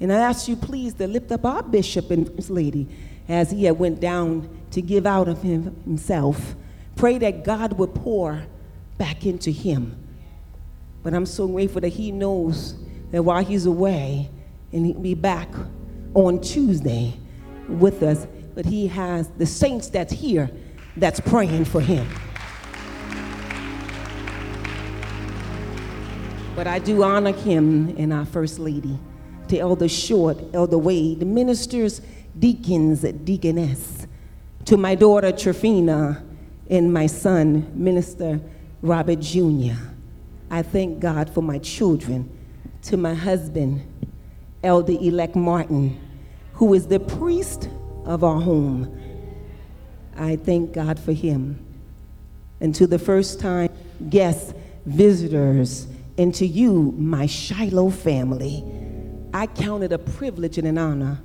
And 0.00 0.12
I 0.12 0.18
ask 0.18 0.48
you, 0.48 0.56
please, 0.56 0.94
to 0.94 1.06
lift 1.06 1.32
up 1.32 1.44
our 1.44 1.62
bishop 1.62 2.10
and 2.10 2.28
his 2.28 2.50
lady 2.50 2.88
as 3.28 3.50
he 3.50 3.64
had 3.64 3.78
went 3.78 4.00
down 4.00 4.48
to 4.70 4.80
give 4.80 5.06
out 5.06 5.28
of 5.28 5.42
him 5.42 5.76
himself. 5.84 6.54
Pray 6.96 7.18
that 7.18 7.44
God 7.44 7.74
would 7.78 7.94
pour 7.94 8.44
back 8.96 9.26
into 9.26 9.50
him. 9.50 9.96
But 11.02 11.14
I'm 11.14 11.26
so 11.26 11.46
grateful 11.46 11.80
that 11.80 11.88
he 11.88 12.12
knows 12.12 12.76
that 13.10 13.22
while 13.22 13.44
he's 13.44 13.66
away, 13.66 14.30
and 14.72 14.84
he'll 14.84 15.00
be 15.00 15.14
back 15.14 15.48
on 16.14 16.40
Tuesday 16.40 17.14
with 17.68 18.02
us, 18.02 18.26
but 18.54 18.66
he 18.66 18.86
has 18.88 19.28
the 19.38 19.46
saints 19.46 19.88
that's 19.88 20.12
here 20.12 20.50
that's 20.96 21.20
praying 21.20 21.64
for 21.64 21.80
him. 21.80 22.06
But 26.56 26.66
I 26.66 26.80
do 26.80 27.02
honor 27.04 27.32
him 27.32 27.94
and 27.96 28.12
our 28.12 28.26
First 28.26 28.58
Lady, 28.58 28.98
to 29.48 29.58
Elder 29.58 29.88
Short, 29.88 30.38
Elder 30.52 30.78
Wade, 30.78 31.26
ministers, 31.26 32.00
deacons, 32.38 33.02
deaconess, 33.02 34.06
to 34.64 34.76
my 34.76 34.94
daughter 34.94 35.32
Trifina, 35.32 36.22
and 36.70 36.92
my 36.92 37.06
son, 37.06 37.70
Minister 37.74 38.40
Robert 38.82 39.20
Jr. 39.20 39.74
I 40.50 40.62
thank 40.62 41.00
God 41.00 41.30
for 41.30 41.42
my 41.42 41.58
children, 41.58 42.30
to 42.82 42.96
my 42.96 43.14
husband, 43.14 43.82
Elder 44.62 44.92
Elect 44.92 45.36
Martin, 45.36 45.98
who 46.54 46.74
is 46.74 46.86
the 46.86 47.00
priest 47.00 47.68
of 48.04 48.24
our 48.24 48.40
home. 48.40 48.94
I 50.16 50.36
thank 50.36 50.72
God 50.72 50.98
for 50.98 51.12
him. 51.12 51.64
And 52.60 52.74
to 52.74 52.86
the 52.86 52.98
first 52.98 53.40
time 53.40 53.70
guests, 54.10 54.52
visitors, 54.84 55.86
and 56.16 56.34
to 56.34 56.46
you, 56.46 56.92
my 56.98 57.26
Shiloh 57.26 57.90
family, 57.90 58.64
I 59.32 59.46
count 59.46 59.82
it 59.84 59.92
a 59.92 59.98
privilege 59.98 60.58
and 60.58 60.66
an 60.66 60.78
honor 60.78 61.20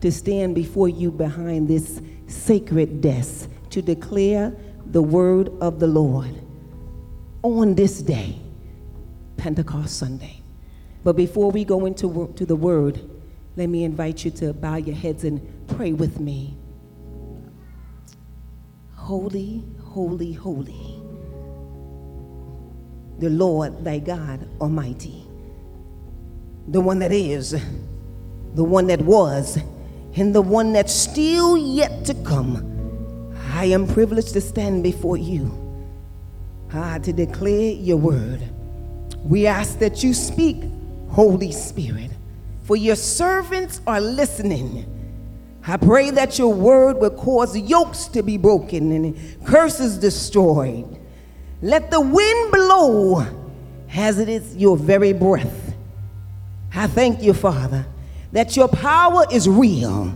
to 0.00 0.12
stand 0.12 0.54
before 0.54 0.88
you 0.88 1.10
behind 1.10 1.68
this 1.68 2.00
sacred 2.26 3.00
desk 3.00 3.48
to 3.70 3.82
declare 3.82 4.54
the 4.86 5.02
word 5.02 5.50
of 5.60 5.80
the 5.80 5.86
Lord 5.86 6.42
on 7.42 7.74
this 7.74 8.02
day, 8.02 8.38
Pentecost 9.36 9.98
Sunday. 9.98 10.42
But 11.04 11.16
before 11.16 11.50
we 11.50 11.64
go 11.64 11.86
into 11.86 12.32
to 12.36 12.46
the 12.46 12.56
word, 12.56 13.00
let 13.56 13.68
me 13.68 13.84
invite 13.84 14.24
you 14.24 14.30
to 14.32 14.52
bow 14.52 14.76
your 14.76 14.96
heads 14.96 15.24
and 15.24 15.40
pray 15.68 15.92
with 15.92 16.20
me. 16.20 16.56
Holy, 18.94 19.64
holy, 19.82 20.32
holy, 20.32 21.00
the 23.18 23.30
Lord 23.30 23.84
thy 23.84 23.98
God 23.98 24.48
Almighty, 24.60 25.25
the 26.68 26.80
one 26.80 26.98
that 27.00 27.12
is, 27.12 27.50
the 28.54 28.64
one 28.64 28.86
that 28.88 29.00
was, 29.00 29.58
and 30.16 30.34
the 30.34 30.42
one 30.42 30.72
that's 30.72 30.92
still 30.92 31.56
yet 31.56 32.04
to 32.06 32.14
come. 32.24 32.72
I 33.52 33.66
am 33.66 33.86
privileged 33.86 34.32
to 34.34 34.40
stand 34.40 34.82
before 34.82 35.16
you 35.16 35.66
ah, 36.72 36.98
to 36.98 37.12
declare 37.12 37.72
your 37.72 37.96
word. 37.96 38.42
We 39.24 39.46
ask 39.46 39.78
that 39.78 40.02
you 40.04 40.14
speak 40.14 40.62
Holy 41.08 41.52
Spirit. 41.52 42.10
For 42.64 42.76
your 42.76 42.96
servants 42.96 43.80
are 43.86 44.00
listening. 44.00 44.92
I 45.66 45.76
pray 45.76 46.10
that 46.10 46.38
your 46.38 46.52
word 46.52 46.98
will 46.98 47.10
cause 47.10 47.56
yokes 47.56 48.06
to 48.08 48.22
be 48.22 48.36
broken 48.36 48.92
and 48.92 49.44
curses 49.44 49.98
destroyed. 49.98 50.98
Let 51.62 51.90
the 51.90 52.00
wind 52.00 52.52
blow 52.52 53.26
as 53.94 54.18
it 54.18 54.28
is 54.28 54.56
your 54.56 54.76
very 54.76 55.12
breath. 55.12 55.65
I 56.76 56.86
thank 56.86 57.22
you, 57.22 57.32
Father, 57.32 57.86
that 58.32 58.54
your 58.54 58.68
power 58.68 59.24
is 59.32 59.48
real 59.48 60.14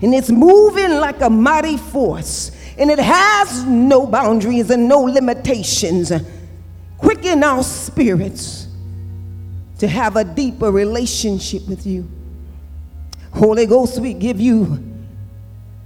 and 0.00 0.14
it's 0.14 0.30
moving 0.30 0.90
like 0.92 1.20
a 1.20 1.28
mighty 1.28 1.76
force 1.76 2.52
and 2.78 2.88
it 2.88 3.00
has 3.00 3.64
no 3.64 4.06
boundaries 4.06 4.70
and 4.70 4.88
no 4.88 5.00
limitations. 5.00 6.12
Quicken 6.98 7.42
our 7.42 7.64
spirits 7.64 8.68
to 9.80 9.88
have 9.88 10.14
a 10.14 10.22
deeper 10.22 10.70
relationship 10.70 11.66
with 11.66 11.84
you. 11.84 12.08
Holy 13.32 13.66
Ghost, 13.66 13.98
we 14.00 14.14
give 14.14 14.40
you 14.40 14.84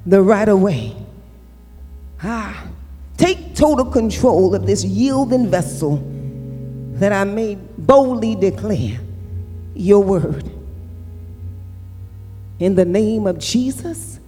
the 0.05 0.21
right 0.21 0.49
of 0.49 0.61
way. 0.61 0.95
Ah, 2.23 2.67
take 3.17 3.55
total 3.55 3.87
control 3.87 4.55
of 4.55 4.67
this 4.67 4.85
yielding 4.85 5.51
vessel 5.51 5.97
that 6.95 7.13
I 7.13 7.25
may 7.25 7.57
boldly 7.79 8.35
declare 8.35 9.01
your 9.75 10.03
word. 10.03 10.51
In 12.59 12.75
the 12.75 12.85
name 12.85 13.27
of 13.27 13.39
Jesus, 13.39 14.21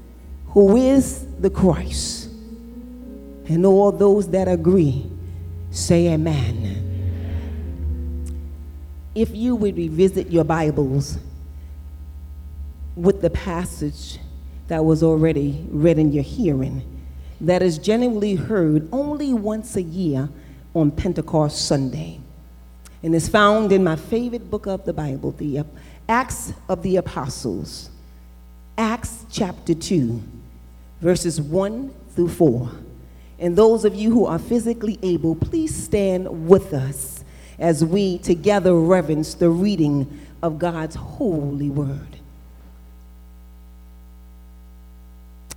who 0.49 0.77
is 0.77 1.27
the 1.39 1.51
Christ. 1.51 2.29
And 3.47 3.65
all 3.67 3.93
those 3.93 4.29
that 4.31 4.49
agree, 4.49 5.11
say 5.71 6.13
amen 6.13 6.85
if 9.15 9.35
you 9.35 9.55
would 9.55 9.77
revisit 9.77 10.31
your 10.31 10.45
Bibles 10.45 11.19
with 12.97 13.23
the 13.23 13.31
passage 13.31 14.19
that 14.69 14.85
was 14.85 15.03
already 15.03 15.65
read 15.71 15.99
in 15.99 16.13
your 16.13 16.25
hearing, 16.25 16.83
that 17.41 17.63
is 17.63 17.79
generally 17.79 18.35
heard 18.35 18.89
only 18.93 19.33
once 19.33 19.77
a 19.77 19.83
year 19.83 20.29
on 20.75 20.91
Pentecost 20.91 21.67
Sunday, 21.67 22.21
and 23.05 23.15
is 23.15 23.29
found 23.29 23.71
in 23.71 23.85
my 23.85 23.97
favorite 23.97 24.51
book 24.51 24.67
of 24.67 24.87
the 24.87 24.93
Bible, 24.95 25.33
the 25.33 25.63
Acts 26.09 26.55
of 26.71 26.83
the 26.83 26.97
Apostles, 26.97 27.91
Acts 28.79 29.27
chapter 29.31 29.75
2, 29.75 30.23
verses 31.03 31.39
1 31.39 31.93
through 32.15 32.31
4. 32.31 32.71
And 33.39 33.55
those 33.57 33.85
of 33.85 33.95
you 33.95 34.11
who 34.11 34.25
are 34.25 34.39
physically 34.39 34.99
able, 35.03 35.35
please 35.35 35.77
stand 35.77 36.49
with 36.49 36.73
us 36.73 37.23
as 37.59 37.85
we 37.85 38.17
together 38.19 38.75
reverence 38.75 39.35
the 39.35 39.51
reading 39.51 40.27
of 40.43 40.59
God's 40.59 40.95
holy 40.95 41.69
word. 41.69 42.17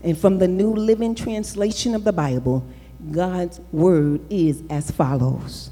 And 0.03 0.17
from 0.17 0.37
the 0.37 0.49
New 0.49 0.73
Living 0.73 1.15
Translation 1.15 1.95
of 1.95 2.03
the 2.03 2.11
Bible, 2.11 2.65
God's 3.09 3.61
word 3.71 4.19
is 4.29 4.63
as 4.69 4.91
follows 4.91 5.71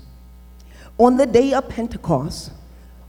On 0.97 1.17
the 1.17 1.25
day 1.25 1.53
of 1.53 1.67
Pentecost, 1.67 2.51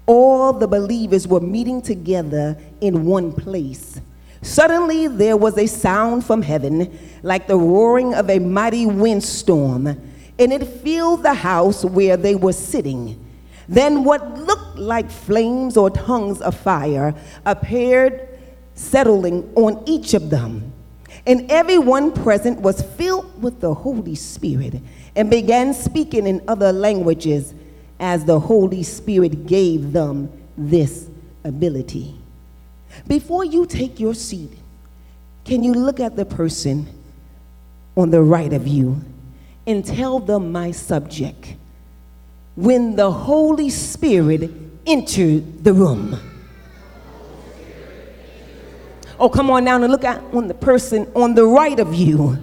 all 0.06 0.52
the 0.52 0.66
believers 0.66 1.28
were 1.28 1.40
meeting 1.40 1.80
together 1.80 2.58
in 2.80 3.04
one 3.04 3.32
place. 3.32 4.00
Suddenly, 4.42 5.08
there 5.08 5.36
was 5.36 5.56
a 5.56 5.66
sound 5.66 6.24
from 6.24 6.42
heaven 6.42 6.98
like 7.22 7.46
the 7.46 7.56
roaring 7.56 8.14
of 8.14 8.28
a 8.28 8.38
mighty 8.38 8.86
windstorm 8.86 9.86
and 10.38 10.52
it 10.52 10.64
filled 10.64 11.22
the 11.22 11.34
house 11.34 11.84
where 11.84 12.16
they 12.16 12.34
were 12.34 12.52
sitting. 12.52 13.24
Then 13.68 14.04
what 14.04 14.38
looked 14.38 14.78
like 14.78 15.10
flames 15.10 15.76
or 15.76 15.90
tongues 15.90 16.40
of 16.40 16.56
fire 16.56 17.14
appeared, 17.44 18.28
settling 18.74 19.50
on 19.54 19.82
each 19.86 20.14
of 20.14 20.30
them. 20.30 20.72
And 21.26 21.50
everyone 21.50 22.12
present 22.12 22.60
was 22.60 22.82
filled 22.82 23.42
with 23.42 23.60
the 23.60 23.72
Holy 23.74 24.14
Spirit 24.14 24.80
and 25.16 25.30
began 25.30 25.72
speaking 25.72 26.26
in 26.26 26.42
other 26.46 26.72
languages 26.72 27.54
as 27.98 28.24
the 28.24 28.38
Holy 28.38 28.82
Spirit 28.82 29.46
gave 29.46 29.92
them 29.92 30.30
this 30.56 31.08
ability. 31.44 32.14
Before 33.06 33.44
you 33.44 33.66
take 33.66 34.00
your 34.00 34.14
seat, 34.14 34.52
can 35.44 35.62
you 35.62 35.72
look 35.72 36.00
at 36.00 36.16
the 36.16 36.24
person 36.24 36.86
on 37.96 38.10
the 38.10 38.22
right 38.22 38.52
of 38.52 38.68
you 38.68 39.00
and 39.66 39.84
tell 39.84 40.18
them 40.18 40.52
my 40.52 40.70
subject. 40.70 41.54
When 42.54 42.96
the 42.96 43.10
Holy 43.10 43.70
Spirit 43.70 44.50
entered 44.86 45.64
the 45.64 45.72
room. 45.72 46.18
Oh, 49.18 49.28
come 49.28 49.50
on 49.50 49.64
now 49.64 49.82
and 49.82 49.90
look 49.90 50.04
at 50.04 50.22
on 50.34 50.46
the 50.46 50.54
person 50.54 51.10
on 51.14 51.34
the 51.34 51.44
right 51.44 51.78
of 51.80 51.94
you 51.94 52.38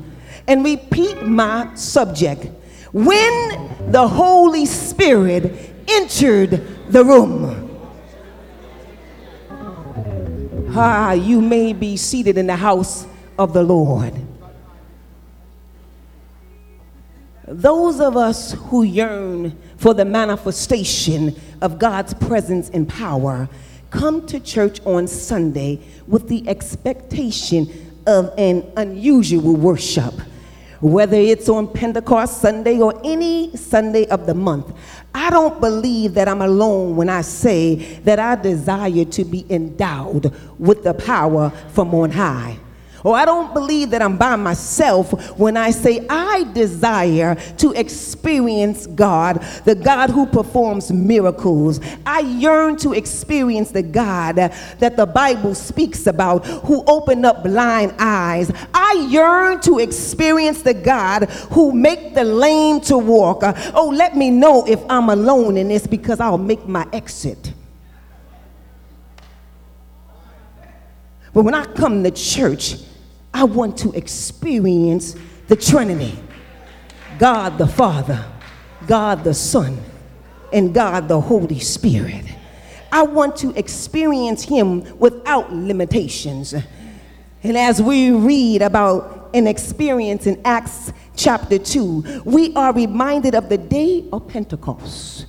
and 0.48 0.66
repeat 0.66 1.22
my 1.22 1.74
subject. 1.76 2.48
When 2.92 3.73
the 3.92 4.08
Holy 4.08 4.66
Spirit 4.66 5.74
entered 5.88 6.92
the 6.92 7.04
room. 7.04 7.60
Ah, 10.76 11.12
you 11.12 11.40
may 11.40 11.74
be 11.74 11.98
seated 11.98 12.38
in 12.38 12.48
the 12.48 12.56
house 12.56 13.06
of 13.38 13.54
the 13.54 13.62
Lord. 13.62 14.14
Those 17.48 18.00
of 18.00 18.18
us 18.18 18.54
who 18.54 18.84
yearn 18.84 19.58
for 19.78 19.94
the 19.94 20.06
manifestation 20.06 21.36
of 21.62 21.78
God's 21.78 22.14
presence 22.16 22.70
and 22.70 22.90
power 22.90 23.50
come 23.92 24.26
to 24.28 24.40
church 24.40 24.80
on 24.86 25.08
Sunday 25.08 25.80
with 26.08 26.28
the 26.28 26.48
expectation 26.50 27.70
of 28.08 28.34
an 28.38 28.66
unusual 28.76 29.56
worship. 29.56 30.14
Whether 30.84 31.16
it's 31.16 31.48
on 31.48 31.66
Pentecost 31.66 32.42
Sunday 32.42 32.82
or 32.82 33.00
any 33.06 33.56
Sunday 33.56 34.06
of 34.08 34.26
the 34.26 34.34
month. 34.34 34.76
I 35.16 35.30
don't 35.30 35.62
believe 35.62 36.14
that 36.16 36.28
I'm 36.28 36.42
alone 36.42 36.98
when 36.98 37.08
I 37.08 37.22
say 37.22 37.76
that 38.00 38.20
I 38.20 38.36
desire 38.36 39.06
to 39.06 39.24
be 39.24 39.46
endowed 39.50 40.34
with 40.60 40.84
the 40.84 40.94
power 40.94 41.52
from 41.70 41.96
on 41.96 42.12
high. 42.12 42.58
Or 43.04 43.12
oh, 43.12 43.16
I 43.16 43.26
don't 43.26 43.54
believe 43.54 43.90
that 43.90 44.02
I'm 44.02 44.16
by 44.16 44.38
myself 44.38 45.38
when 45.38 45.58
I 45.58 45.72
say 45.72 46.06
I 46.10 46.46
desire 46.54 47.36
to 47.58 47.74
experience 47.74 48.88
God, 48.88 49.42
the 49.66 49.76
God 49.76 50.10
who 50.10 50.26
performs 50.26 50.90
miracles. 50.90 51.82
I 52.06 52.22
yearn 52.22 52.78
to 52.78 52.94
experience 52.94 53.72
the 53.72 53.84
God 53.84 54.38
that 54.38 54.96
the 54.96 55.06
Bible 55.06 55.54
speaks 55.54 56.08
about, 56.08 56.46
who 56.46 56.82
opened 56.86 57.26
up 57.26 57.44
blind 57.44 57.94
eyes. 58.00 58.50
I 58.74 59.06
yearn 59.10 59.60
to 59.62 59.80
experience 59.80 60.62
the 60.62 60.74
God 60.74 61.30
who 61.52 61.74
make 61.74 62.16
the 62.16 62.24
lame 62.24 62.80
to 62.82 62.98
walk. 62.98 63.42
Oh, 63.74 63.92
let 63.94 64.16
me 64.16 64.30
know 64.30 64.66
if 64.66 64.82
I'm 64.90 65.10
alone 65.10 65.58
in 65.58 65.68
this 65.68 65.86
because 65.86 66.22
I'll 66.22 66.38
make 66.38 66.66
my 66.70 66.88
exit. 66.94 67.52
But 71.34 71.44
when 71.44 71.56
I 71.56 71.66
come 71.66 72.02
to 72.04 72.12
church, 72.12 72.76
I 73.34 73.44
want 73.46 73.78
to 73.80 73.92
experience 73.94 75.16
the 75.48 75.56
Trinity 75.56 76.18
God 77.20 77.58
the 77.58 77.68
Father, 77.68 78.26
God 78.88 79.24
the 79.24 79.34
Son, 79.34 79.80
and 80.52 80.74
God 80.74 81.08
the 81.08 81.20
Holy 81.20 81.60
Spirit. 81.60 82.26
I 82.92 83.04
want 83.04 83.36
to 83.38 83.52
experience 83.58 84.44
Him 84.44 84.98
without 85.00 85.52
limitations. 85.54 86.54
And 87.44 87.58
as 87.58 87.82
we 87.82 88.12
read 88.12 88.62
about 88.62 89.30
an 89.34 89.48
experience 89.48 90.28
in 90.28 90.40
Acts 90.46 90.94
chapter 91.16 91.58
2, 91.58 92.22
we 92.26 92.54
are 92.56 92.74
reminded 92.74 93.36
of 93.36 93.50
the 93.50 93.58
day 93.58 94.08
of 94.14 94.28
Pentecost. 94.28 95.26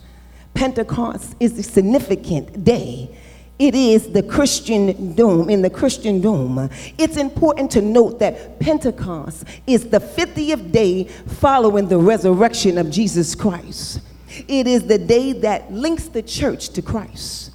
Pentecost 0.53 1.35
is 1.41 1.59
a 1.59 1.63
significant 1.63 2.65
day 2.65 3.17
it 3.59 3.75
is 3.75 4.11
the 4.11 4.23
Christendom, 4.23 5.49
in 5.49 5.63
the 5.63 5.71
Christendom. 5.71 6.69
It's 6.99 7.17
important 7.17 7.71
to 7.73 7.83
note 7.83 8.19
that 8.19 8.59
Pentecost 8.59 9.45
is 9.67 9.89
the 9.89 10.01
50th 10.01 10.73
day 10.73 11.05
following 11.05 11.87
the 11.89 11.99
resurrection 11.99 12.79
of 12.79 12.91
Jesus 12.91 13.35
Christ. 13.35 14.01
It 14.49 14.67
is 14.67 14.87
the 14.87 14.99
day 14.99 15.33
that 15.33 15.73
links 15.73 16.09
the 16.09 16.23
church 16.23 16.71
to 16.71 16.83
Christ. 16.83 17.53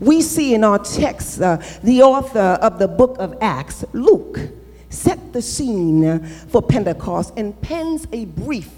We 0.00 0.20
see 0.20 0.54
in 0.54 0.64
our 0.64 0.78
text 0.78 1.40
uh, 1.40 1.56
the 1.82 2.02
author 2.02 2.58
of 2.60 2.78
the 2.78 2.86
book 2.86 3.16
of 3.18 3.36
Acts, 3.40 3.84
Luke, 3.94 4.38
set 4.90 5.32
the 5.32 5.42
scene 5.42 6.24
for 6.48 6.60
Pentecost 6.62 7.32
and 7.36 7.58
pens 7.62 8.06
a 8.12 8.26
brief 8.26 8.70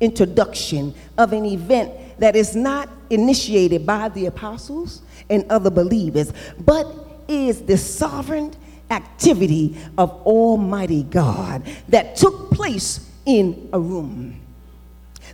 introduction 0.00 0.94
of 1.18 1.32
an 1.32 1.44
event 1.44 1.92
that 2.18 2.34
is 2.34 2.56
not 2.56 2.88
initiated 3.10 3.86
by 3.86 4.08
the 4.08 4.26
apostles 4.26 5.02
and 5.30 5.44
other 5.50 5.70
believers, 5.70 6.32
but 6.64 6.86
is 7.28 7.62
the 7.62 7.76
sovereign 7.76 8.54
activity 8.90 9.76
of 9.98 10.10
Almighty 10.26 11.02
God 11.02 11.62
that 11.88 12.16
took 12.16 12.50
place 12.50 13.06
in 13.26 13.68
a 13.72 13.78
room. 13.80 14.40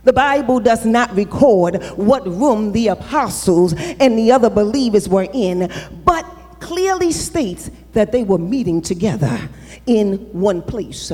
The 0.03 0.13
Bible 0.13 0.59
does 0.59 0.85
not 0.85 1.15
record 1.15 1.81
what 1.95 2.27
room 2.27 2.71
the 2.73 2.89
apostles 2.89 3.73
and 3.73 4.19
the 4.19 4.31
other 4.31 4.49
believers 4.49 5.09
were 5.09 5.27
in, 5.33 5.71
but 6.03 6.23
clearly 6.59 7.11
states 7.11 7.71
that 7.93 8.11
they 8.11 8.23
were 8.23 8.37
meeting 8.37 8.81
together 8.81 9.49
in 9.87 10.17
one 10.31 10.61
place. 10.61 11.11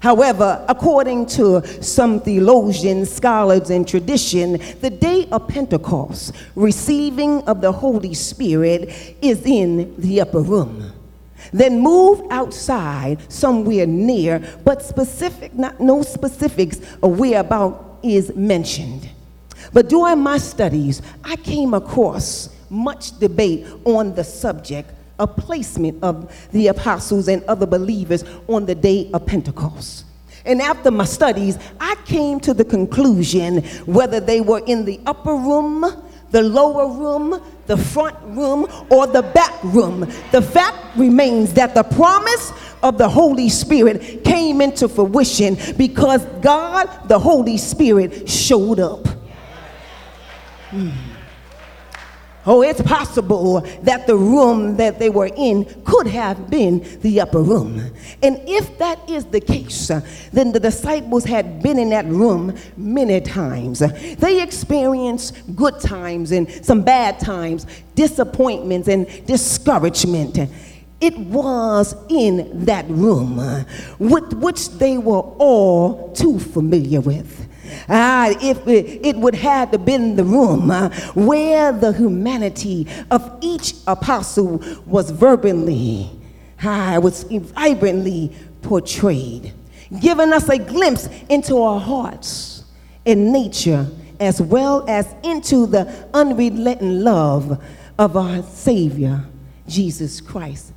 However, 0.00 0.64
according 0.66 1.26
to 1.26 1.62
some 1.82 2.20
theologians, 2.20 3.12
scholars, 3.12 3.68
and 3.68 3.86
tradition, 3.86 4.52
the 4.80 4.88
day 4.88 5.28
of 5.30 5.46
Pentecost, 5.46 6.32
receiving 6.54 7.42
of 7.42 7.60
the 7.60 7.70
Holy 7.70 8.14
Spirit, 8.14 8.88
is 9.20 9.44
in 9.44 9.94
the 10.00 10.22
upper 10.22 10.40
room. 10.40 10.92
Then 11.52 11.80
moved 11.80 12.22
outside 12.30 13.30
somewhere 13.30 13.86
near, 13.86 14.42
but 14.64 14.82
specific, 14.82 15.54
not 15.54 15.80
no 15.80 16.02
specifics 16.02 16.80
of 17.02 17.18
whereabout 17.18 17.98
is 18.02 18.34
mentioned. 18.34 19.08
But 19.72 19.90
during 19.90 20.20
my 20.20 20.38
studies, 20.38 21.02
I 21.22 21.36
came 21.36 21.74
across 21.74 22.48
much 22.70 23.18
debate 23.18 23.66
on 23.84 24.14
the 24.14 24.24
subject 24.24 24.90
a 25.20 25.26
placement 25.26 26.02
of 26.02 26.50
the 26.50 26.66
apostles 26.66 27.28
and 27.28 27.44
other 27.44 27.66
believers 27.66 28.24
on 28.48 28.66
the 28.66 28.74
day 28.74 29.08
of 29.14 29.24
Pentecost. 29.26 30.06
And 30.44 30.60
after 30.62 30.90
my 30.90 31.04
studies, 31.04 31.58
I 31.78 31.94
came 32.06 32.40
to 32.40 32.54
the 32.54 32.64
conclusion 32.64 33.62
whether 33.84 34.20
they 34.20 34.40
were 34.40 34.62
in 34.66 34.84
the 34.84 34.98
upper 35.06 35.34
room, 35.34 35.84
the 36.30 36.42
lower 36.42 36.88
room, 36.88 37.42
the 37.66 37.76
front 37.76 38.16
room, 38.22 38.66
or 38.90 39.06
the 39.06 39.22
back 39.22 39.62
room. 39.62 40.00
The 40.32 40.42
fact 40.42 40.96
remains 40.96 41.52
that 41.54 41.74
the 41.74 41.82
promise 41.82 42.52
of 42.82 42.96
the 42.96 43.08
Holy 43.08 43.50
Spirit 43.50 44.24
came 44.24 44.60
into 44.60 44.88
fruition 44.88 45.58
because 45.76 46.24
God, 46.40 47.08
the 47.08 47.18
Holy 47.18 47.58
Spirit, 47.58 48.28
showed 48.28 48.80
up. 48.80 49.06
Hmm. 50.70 51.09
Oh, 52.52 52.62
it's 52.62 52.82
possible 52.82 53.60
that 53.82 54.08
the 54.08 54.16
room 54.16 54.76
that 54.76 54.98
they 54.98 55.08
were 55.08 55.30
in 55.36 55.66
could 55.84 56.08
have 56.08 56.50
been 56.50 56.84
the 57.00 57.20
upper 57.20 57.40
room. 57.40 57.92
And 58.24 58.40
if 58.44 58.76
that 58.78 58.98
is 59.08 59.26
the 59.26 59.38
case, 59.38 59.86
then 60.32 60.50
the 60.50 60.58
disciples 60.58 61.22
had 61.22 61.62
been 61.62 61.78
in 61.78 61.90
that 61.90 62.06
room 62.06 62.56
many 62.76 63.20
times. 63.20 63.78
They 63.78 64.42
experienced 64.42 65.54
good 65.54 65.78
times 65.78 66.32
and 66.32 66.50
some 66.64 66.82
bad 66.82 67.20
times, 67.20 67.68
disappointments 67.94 68.88
and 68.88 69.06
discouragement. 69.26 70.36
It 71.00 71.16
was 71.18 71.94
in 72.08 72.64
that 72.64 72.84
room 72.88 73.36
with 74.00 74.32
which 74.34 74.70
they 74.70 74.98
were 74.98 75.20
all 75.20 76.12
too 76.14 76.40
familiar 76.40 77.00
with. 77.00 77.46
Ah, 77.88 78.34
if 78.40 78.66
it, 78.66 79.06
it 79.06 79.16
would 79.16 79.34
have 79.34 79.84
been 79.84 80.16
the 80.16 80.24
room 80.24 80.70
uh, 80.70 80.90
where 81.14 81.72
the 81.72 81.92
humanity 81.92 82.86
of 83.10 83.38
each 83.40 83.74
apostle 83.86 84.62
was 84.86 85.10
verbally, 85.10 86.10
ah, 86.62 86.98
was 87.00 87.24
vibrantly 87.24 88.32
portrayed, 88.62 89.52
giving 90.00 90.32
us 90.32 90.48
a 90.48 90.58
glimpse 90.58 91.08
into 91.28 91.56
our 91.58 91.80
hearts 91.80 92.64
and 93.06 93.32
nature 93.32 93.86
as 94.20 94.40
well 94.40 94.84
as 94.88 95.14
into 95.24 95.66
the 95.66 96.08
unrelenting 96.12 97.00
love 97.00 97.62
of 97.98 98.16
our 98.16 98.42
Savior, 98.42 99.24
Jesus 99.66 100.20
Christ. 100.20 100.72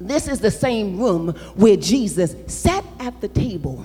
This 0.00 0.28
is 0.28 0.40
the 0.40 0.50
same 0.50 0.98
room 0.98 1.30
where 1.56 1.76
Jesus 1.76 2.34
sat 2.46 2.84
at 3.00 3.20
the 3.20 3.28
table 3.28 3.84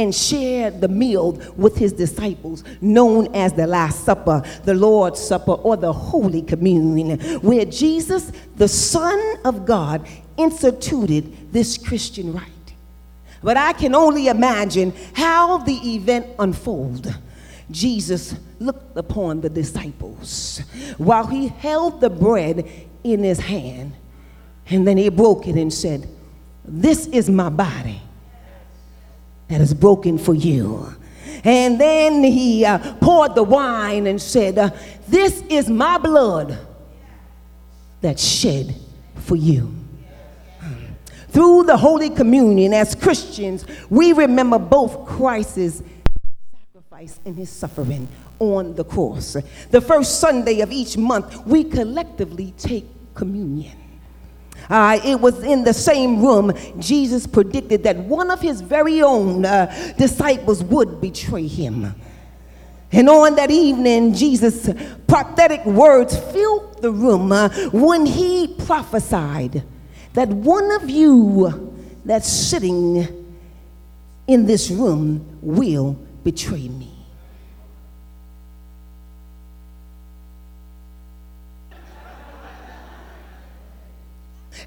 and 0.00 0.14
shared 0.14 0.80
the 0.80 0.88
meal 0.88 1.32
with 1.56 1.76
his 1.76 1.92
disciples, 1.92 2.64
known 2.80 3.34
as 3.34 3.52
the 3.52 3.66
Last 3.66 4.02
Supper, 4.04 4.42
the 4.64 4.72
Lord's 4.72 5.20
Supper, 5.20 5.52
or 5.52 5.76
the 5.76 5.92
Holy 5.92 6.40
Communion, 6.40 7.20
where 7.40 7.66
Jesus, 7.66 8.32
the 8.56 8.66
Son 8.66 9.36
of 9.44 9.66
God, 9.66 10.08
instituted 10.38 11.52
this 11.52 11.76
Christian 11.76 12.32
rite. 12.32 12.48
But 13.42 13.58
I 13.58 13.74
can 13.74 13.94
only 13.94 14.28
imagine 14.28 14.94
how 15.12 15.58
the 15.58 15.76
event 15.94 16.28
unfolded. 16.38 17.14
Jesus 17.70 18.34
looked 18.58 18.96
upon 18.96 19.42
the 19.42 19.50
disciples 19.50 20.62
while 20.96 21.26
he 21.26 21.48
held 21.48 22.00
the 22.00 22.10
bread 22.10 22.66
in 23.04 23.22
his 23.22 23.38
hand, 23.38 23.92
and 24.66 24.86
then 24.86 24.96
he 24.96 25.10
broke 25.10 25.46
it 25.46 25.56
and 25.56 25.72
said, 25.72 26.08
This 26.64 27.06
is 27.08 27.28
my 27.28 27.50
body 27.50 28.00
that 29.50 29.60
is 29.60 29.74
broken 29.74 30.16
for 30.16 30.32
you. 30.32 30.94
And 31.42 31.80
then 31.80 32.22
he 32.22 32.64
uh, 32.64 32.94
poured 32.96 33.34
the 33.34 33.42
wine 33.42 34.06
and 34.06 34.20
said, 34.20 34.56
uh, 34.58 34.70
This 35.08 35.42
is 35.48 35.68
my 35.68 35.98
blood 35.98 36.58
that's 38.00 38.24
shed 38.24 38.74
for 39.16 39.36
you. 39.36 39.74
Through 41.28 41.64
the 41.64 41.76
Holy 41.76 42.10
Communion, 42.10 42.72
as 42.74 42.94
Christians, 42.94 43.64
we 43.88 44.12
remember 44.12 44.58
both 44.58 45.06
Christ's 45.06 45.82
sacrifice 46.52 47.20
and 47.24 47.36
his 47.36 47.50
suffering 47.50 48.08
on 48.40 48.74
the 48.74 48.84
cross. 48.84 49.36
The 49.70 49.80
first 49.80 50.18
Sunday 50.18 50.60
of 50.60 50.72
each 50.72 50.96
month, 50.96 51.46
we 51.46 51.64
collectively 51.64 52.52
take 52.58 52.86
communion. 53.14 53.79
Uh, 54.70 55.00
it 55.04 55.20
was 55.20 55.42
in 55.42 55.64
the 55.64 55.74
same 55.74 56.24
room 56.24 56.52
Jesus 56.78 57.26
predicted 57.26 57.82
that 57.82 57.96
one 57.96 58.30
of 58.30 58.40
his 58.40 58.60
very 58.60 59.02
own 59.02 59.44
uh, 59.44 59.94
disciples 59.98 60.62
would 60.62 61.00
betray 61.00 61.48
him. 61.48 61.92
And 62.92 63.08
on 63.08 63.34
that 63.36 63.50
evening, 63.50 64.14
Jesus' 64.14 64.68
prophetic 65.06 65.64
words 65.64 66.16
filled 66.32 66.82
the 66.82 66.90
room 66.90 67.32
uh, 67.32 67.48
when 67.70 68.06
he 68.06 68.48
prophesied 68.48 69.64
that 70.14 70.28
one 70.28 70.72
of 70.72 70.88
you 70.88 71.72
that's 72.04 72.28
sitting 72.28 73.06
in 74.26 74.46
this 74.46 74.70
room 74.70 75.38
will 75.42 75.92
betray 76.24 76.68
me. 76.68 76.89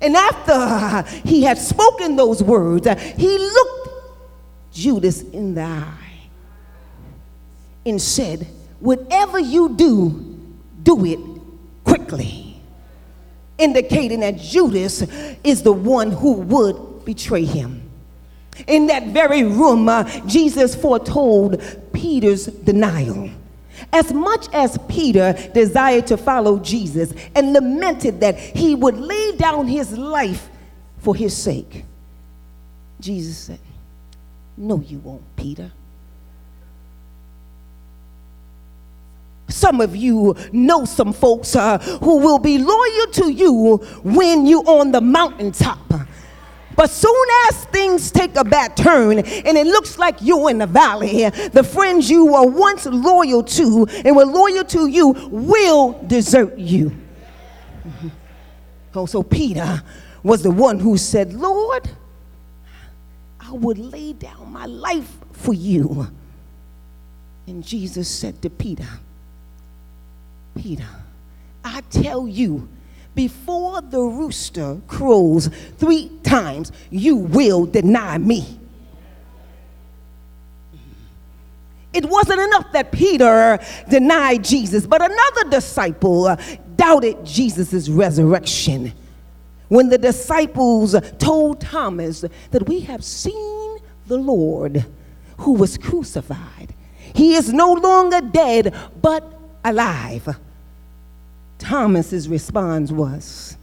And 0.04 0.18
after 0.18 1.04
he 1.26 1.44
had 1.44 1.58
spoken 1.58 2.18
those 2.18 2.44
words, 2.44 2.88
he 3.16 3.38
looked 3.38 3.90
Judas 4.74 5.22
in 5.22 5.56
the 5.56 5.62
eye 5.64 6.28
and 7.86 8.02
said, 8.02 8.46
Whatever 8.82 9.40
you 9.40 9.70
do, 9.70 10.10
do 10.84 11.06
it 11.06 11.20
quickly. 11.86 12.62
Indicating 13.58 14.20
that 14.20 14.38
Judas 14.38 15.04
is 15.44 15.64
the 15.64 15.72
one 15.72 16.12
who 16.12 16.34
would 16.34 17.06
betray 17.06 17.46
him. 17.46 17.90
In 18.68 18.88
that 18.88 19.08
very 19.08 19.44
room, 19.44 19.88
uh, 19.88 20.04
Jesus 20.28 20.76
foretold 20.76 21.64
Peter's 21.94 22.48
denial. 22.48 23.30
As 23.92 24.14
much 24.14 24.48
as 24.54 24.78
Peter 24.88 25.34
desired 25.54 26.08
to 26.08 26.18
follow 26.18 26.60
Jesus 26.60 27.14
and 27.36 27.54
lamented 27.54 28.20
that 28.22 28.38
he 28.38 28.76
would 28.76 28.98
lay 28.98 29.36
down 29.36 29.68
his 29.68 29.98
life 29.98 30.50
for 31.00 31.16
his 31.16 31.36
sake, 31.36 31.86
Jesus 33.00 33.38
said, 33.38 33.60
No, 34.58 34.80
you 34.80 35.00
won't, 35.00 35.24
Peter. 35.36 35.72
Some 39.50 39.82
of 39.82 39.96
you 39.96 40.36
know 40.52 40.86
some 40.86 41.14
folks 41.14 41.56
uh, 41.56 41.78
who 41.78 42.18
will 42.18 42.40
be 42.40 42.58
loyal 42.58 43.08
to 43.14 43.30
you 43.32 43.78
when 44.04 44.46
you're 44.46 44.68
on 44.68 44.92
the 44.92 45.02
mountaintop. 45.02 45.80
But 46.76 46.90
soon 46.90 47.26
as 47.48 47.66
things 47.66 48.12
take 48.12 48.36
a 48.36 48.44
bad 48.44 48.76
turn 48.76 49.20
and 49.20 49.58
it 49.58 49.68
looks 49.68 49.98
like 49.98 50.18
you're 50.22 50.50
in 50.50 50.58
the 50.58 50.68
valley, 50.68 51.30
the 51.30 51.64
friends 51.64 52.10
you 52.10 52.26
were 52.26 52.48
once 52.48 52.86
loyal 52.86 53.44
to 53.44 53.88
and 54.06 54.16
were 54.16 54.26
loyal 54.26 54.64
to 54.66 54.88
you 54.88 55.10
will 55.30 55.94
desert 56.04 56.58
you. 56.58 56.92
Mm-hmm. 57.88 58.08
Oh, 58.96 59.06
so 59.06 59.24
Peter 59.24 59.82
was 60.24 60.44
the 60.44 60.52
one 60.52 60.80
who 60.80 60.98
said, 60.98 61.34
Lord, 61.34 61.90
I 63.40 63.52
would 63.52 63.78
lay 63.78 64.14
down 64.14 64.52
my 64.52 64.66
life 64.66 65.18
for 65.34 65.54
you. 65.54 66.08
And 67.46 67.64
Jesus 67.64 68.08
said 68.08 68.42
to 68.42 68.50
Peter, 68.50 68.88
Peter, 70.56 70.88
I 71.64 71.82
tell 71.90 72.28
you, 72.28 72.70
before 73.16 73.82
the 73.82 74.00
rooster 74.00 74.82
crows 74.88 75.50
three 75.78 76.10
times, 76.24 76.72
you 76.90 77.16
will 77.16 77.66
deny 77.66 78.18
me. 78.18 78.60
It 81.94 82.06
wasn't 82.06 82.42
enough 82.42 82.72
that 82.72 82.92
Peter 82.92 83.60
denied 83.88 84.44
Jesus, 84.44 84.88
but 84.88 85.02
another 85.02 85.50
disciple 85.52 86.36
doubted 86.76 87.24
Jesus' 87.24 87.88
resurrection. 87.88 88.94
When 89.68 89.90
the 89.90 90.00
disciples 90.00 90.96
told 91.20 91.62
Thomas 91.62 92.26
that 92.52 92.68
we 92.68 92.80
have 92.82 93.04
seen 93.04 93.80
the 94.08 94.18
Lord 94.18 94.86
who 95.38 95.54
was 95.54 95.78
crucified, 95.78 96.74
he 97.14 97.36
is 97.36 97.54
no 97.54 97.74
longer 97.74 98.22
dead, 98.22 98.76
but 99.00 99.40
alive. 99.64 100.36
Thomas's 101.64 102.28
response 102.28 102.92
was, 102.92 103.56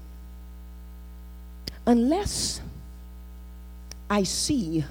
Unless 1.86 2.62
I 4.08 4.22
see 4.22 4.84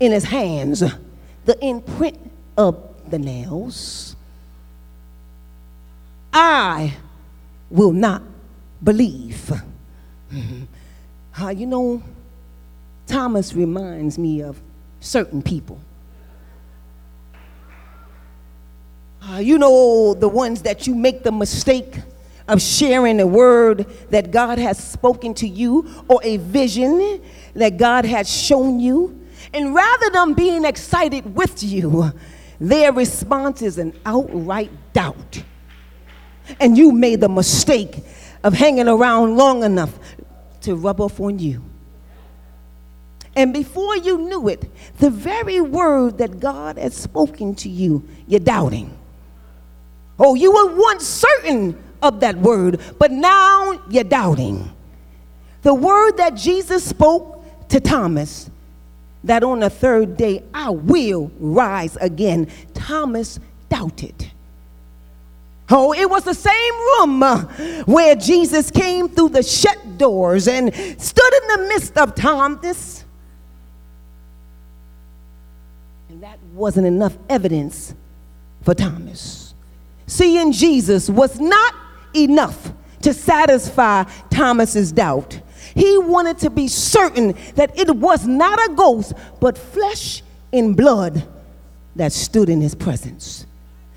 in 0.00 0.12
his 0.12 0.24
hands 0.24 0.82
the 1.44 1.64
imprint 1.64 2.18
of 2.56 2.76
the 3.08 3.18
nails, 3.18 4.16
I 6.32 6.96
will 7.70 7.92
not 7.92 8.22
believe. 8.82 9.52
Uh, 11.38 11.50
you 11.50 11.66
know, 11.66 12.02
Thomas 13.06 13.52
reminds 13.52 14.18
me 14.18 14.40
of 14.40 14.58
certain 15.00 15.42
people. 15.42 15.78
Uh, 19.28 19.38
you 19.38 19.58
know, 19.58 20.14
the 20.14 20.28
ones 20.28 20.62
that 20.62 20.86
you 20.86 20.94
make 20.94 21.24
the 21.24 21.32
mistake 21.32 21.96
of 22.46 22.62
sharing 22.62 23.18
a 23.18 23.26
word 23.26 23.84
that 24.10 24.30
God 24.30 24.56
has 24.58 24.78
spoken 24.78 25.34
to 25.34 25.48
you 25.48 25.88
or 26.06 26.20
a 26.22 26.36
vision 26.36 27.20
that 27.54 27.76
God 27.76 28.04
has 28.04 28.30
shown 28.30 28.78
you. 28.78 29.26
And 29.52 29.74
rather 29.74 30.10
than 30.10 30.34
being 30.34 30.64
excited 30.64 31.34
with 31.34 31.64
you, 31.64 32.12
their 32.60 32.92
response 32.92 33.62
is 33.62 33.78
an 33.78 33.98
outright 34.06 34.70
doubt. 34.92 35.42
And 36.60 36.78
you 36.78 36.92
made 36.92 37.20
the 37.20 37.28
mistake 37.28 38.04
of 38.44 38.54
hanging 38.54 38.86
around 38.86 39.36
long 39.36 39.64
enough 39.64 39.98
to 40.60 40.76
rub 40.76 41.00
off 41.00 41.18
on 41.18 41.40
you. 41.40 41.64
And 43.34 43.52
before 43.52 43.96
you 43.96 44.18
knew 44.18 44.48
it, 44.48 44.70
the 44.98 45.10
very 45.10 45.60
word 45.60 46.18
that 46.18 46.38
God 46.38 46.78
had 46.78 46.92
spoken 46.92 47.56
to 47.56 47.68
you, 47.68 48.08
you're 48.28 48.38
doubting. 48.38 48.96
Oh, 50.18 50.34
you 50.34 50.52
were 50.52 50.74
once 50.74 51.06
certain 51.06 51.82
of 52.02 52.20
that 52.20 52.36
word, 52.36 52.80
but 52.98 53.10
now 53.10 53.80
you're 53.90 54.04
doubting. 54.04 54.70
The 55.62 55.74
word 55.74 56.16
that 56.18 56.34
Jesus 56.34 56.84
spoke 56.84 57.68
to 57.68 57.80
Thomas, 57.80 58.50
that 59.24 59.42
on 59.42 59.60
the 59.60 59.70
third 59.70 60.16
day 60.16 60.42
I 60.54 60.70
will 60.70 61.30
rise 61.38 61.96
again, 61.96 62.48
Thomas 62.72 63.40
doubted. 63.68 64.30
Oh, 65.68 65.92
it 65.92 66.08
was 66.08 66.22
the 66.22 66.34
same 66.34 66.74
room 66.74 67.22
uh, 67.22 67.42
where 67.86 68.14
Jesus 68.14 68.70
came 68.70 69.08
through 69.08 69.30
the 69.30 69.42
shut 69.42 69.98
doors 69.98 70.46
and 70.46 70.72
stood 70.72 71.34
in 71.42 71.48
the 71.48 71.66
midst 71.68 71.98
of 71.98 72.14
Thomas. 72.14 73.04
And 76.08 76.22
that 76.22 76.38
wasn't 76.54 76.86
enough 76.86 77.18
evidence 77.28 77.94
for 78.62 78.74
Thomas. 78.74 79.45
Seeing 80.06 80.52
Jesus 80.52 81.10
was 81.10 81.40
not 81.40 81.74
enough 82.14 82.72
to 83.02 83.12
satisfy 83.12 84.04
Thomas's 84.30 84.92
doubt. 84.92 85.40
He 85.74 85.98
wanted 85.98 86.38
to 86.38 86.50
be 86.50 86.68
certain 86.68 87.34
that 87.56 87.78
it 87.78 87.94
was 87.94 88.26
not 88.26 88.58
a 88.70 88.74
ghost, 88.74 89.12
but 89.40 89.58
flesh 89.58 90.22
and 90.52 90.76
blood 90.76 91.26
that 91.96 92.12
stood 92.12 92.48
in 92.48 92.60
his 92.60 92.74
presence. 92.74 93.46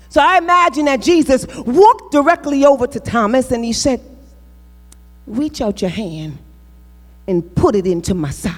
So 0.08 0.20
I 0.20 0.38
imagine 0.38 0.86
that 0.86 1.00
Jesus 1.00 1.46
walked 1.58 2.12
directly 2.12 2.64
over 2.64 2.86
to 2.86 3.00
Thomas 3.00 3.52
and 3.52 3.64
he 3.64 3.72
said, 3.72 4.00
Reach 5.26 5.60
out 5.60 5.80
your 5.80 5.90
hand 5.90 6.38
and 7.28 7.54
put 7.54 7.76
it 7.76 7.86
into 7.86 8.14
my 8.14 8.30
side. 8.30 8.56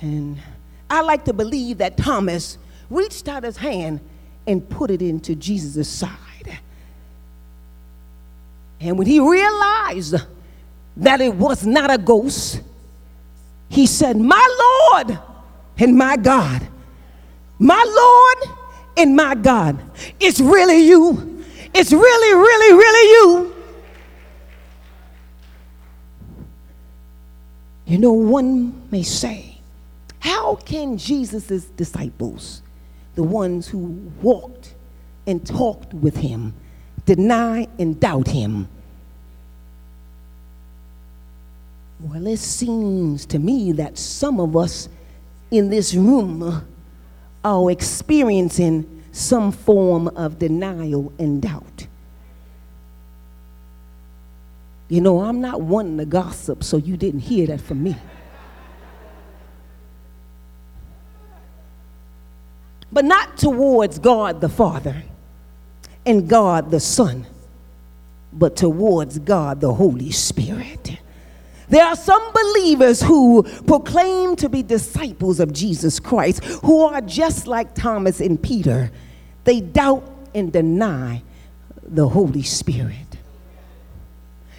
And 0.00 0.38
I 0.88 1.02
like 1.02 1.24
to 1.26 1.32
believe 1.32 1.78
that 1.78 1.98
Thomas 1.98 2.56
reached 2.88 3.28
out 3.28 3.44
his 3.44 3.58
hand 3.58 4.00
and 4.48 4.66
put 4.66 4.90
it 4.90 5.02
into 5.02 5.34
Jesus' 5.34 5.88
side. 5.88 6.58
And 8.80 8.96
when 8.96 9.06
he 9.06 9.20
realized 9.20 10.14
that 10.96 11.20
it 11.20 11.34
was 11.34 11.66
not 11.66 11.90
a 11.90 11.98
ghost, 11.98 12.62
he 13.68 13.86
said, 13.86 14.16
My 14.16 14.94
Lord 14.96 15.18
and 15.76 15.96
my 15.96 16.16
God, 16.16 16.66
my 17.58 17.84
Lord 17.86 18.56
and 18.96 19.14
my 19.14 19.34
God, 19.34 19.78
it's 20.18 20.40
really 20.40 20.86
you. 20.86 21.44
It's 21.74 21.92
really, 21.92 22.34
really, 22.34 22.72
really 22.72 23.10
you. 23.12 23.54
You 27.84 27.98
know, 27.98 28.12
one 28.12 28.88
may 28.90 29.02
say, 29.02 29.58
How 30.20 30.54
can 30.54 30.96
Jesus' 30.96 31.66
disciples 31.66 32.62
the 33.18 33.24
ones 33.24 33.66
who 33.66 34.12
walked 34.22 34.76
and 35.26 35.44
talked 35.44 35.92
with 35.92 36.18
him, 36.18 36.54
deny 37.04 37.66
and 37.76 37.98
doubt 37.98 38.28
him. 38.28 38.68
Well, 41.98 42.28
it 42.28 42.36
seems 42.36 43.26
to 43.26 43.40
me 43.40 43.72
that 43.72 43.98
some 43.98 44.38
of 44.38 44.56
us 44.56 44.88
in 45.50 45.68
this 45.68 45.94
room 45.94 46.64
are 47.44 47.70
experiencing 47.72 49.02
some 49.10 49.50
form 49.50 50.06
of 50.06 50.38
denial 50.38 51.12
and 51.18 51.42
doubt. 51.42 51.88
You 54.88 55.00
know, 55.00 55.22
I'm 55.22 55.40
not 55.40 55.60
wanting 55.60 55.98
to 55.98 56.06
gossip, 56.06 56.62
so 56.62 56.76
you 56.76 56.96
didn't 56.96 57.20
hear 57.22 57.48
that 57.48 57.60
from 57.62 57.82
me. 57.82 57.96
But 62.92 63.04
not 63.04 63.36
towards 63.36 63.98
God 63.98 64.40
the 64.40 64.48
Father 64.48 65.02
and 66.06 66.28
God 66.28 66.70
the 66.70 66.80
Son, 66.80 67.26
but 68.32 68.56
towards 68.56 69.18
God 69.18 69.60
the 69.60 69.72
Holy 69.72 70.10
Spirit. 70.10 70.98
There 71.68 71.84
are 71.84 71.96
some 71.96 72.32
believers 72.32 73.02
who 73.02 73.42
proclaim 73.66 74.36
to 74.36 74.48
be 74.48 74.62
disciples 74.62 75.38
of 75.38 75.52
Jesus 75.52 76.00
Christ 76.00 76.42
who 76.44 76.82
are 76.82 77.02
just 77.02 77.46
like 77.46 77.74
Thomas 77.74 78.20
and 78.20 78.42
Peter. 78.42 78.90
They 79.44 79.60
doubt 79.60 80.10
and 80.34 80.50
deny 80.50 81.22
the 81.82 82.08
Holy 82.08 82.42
Spirit. 82.42 82.94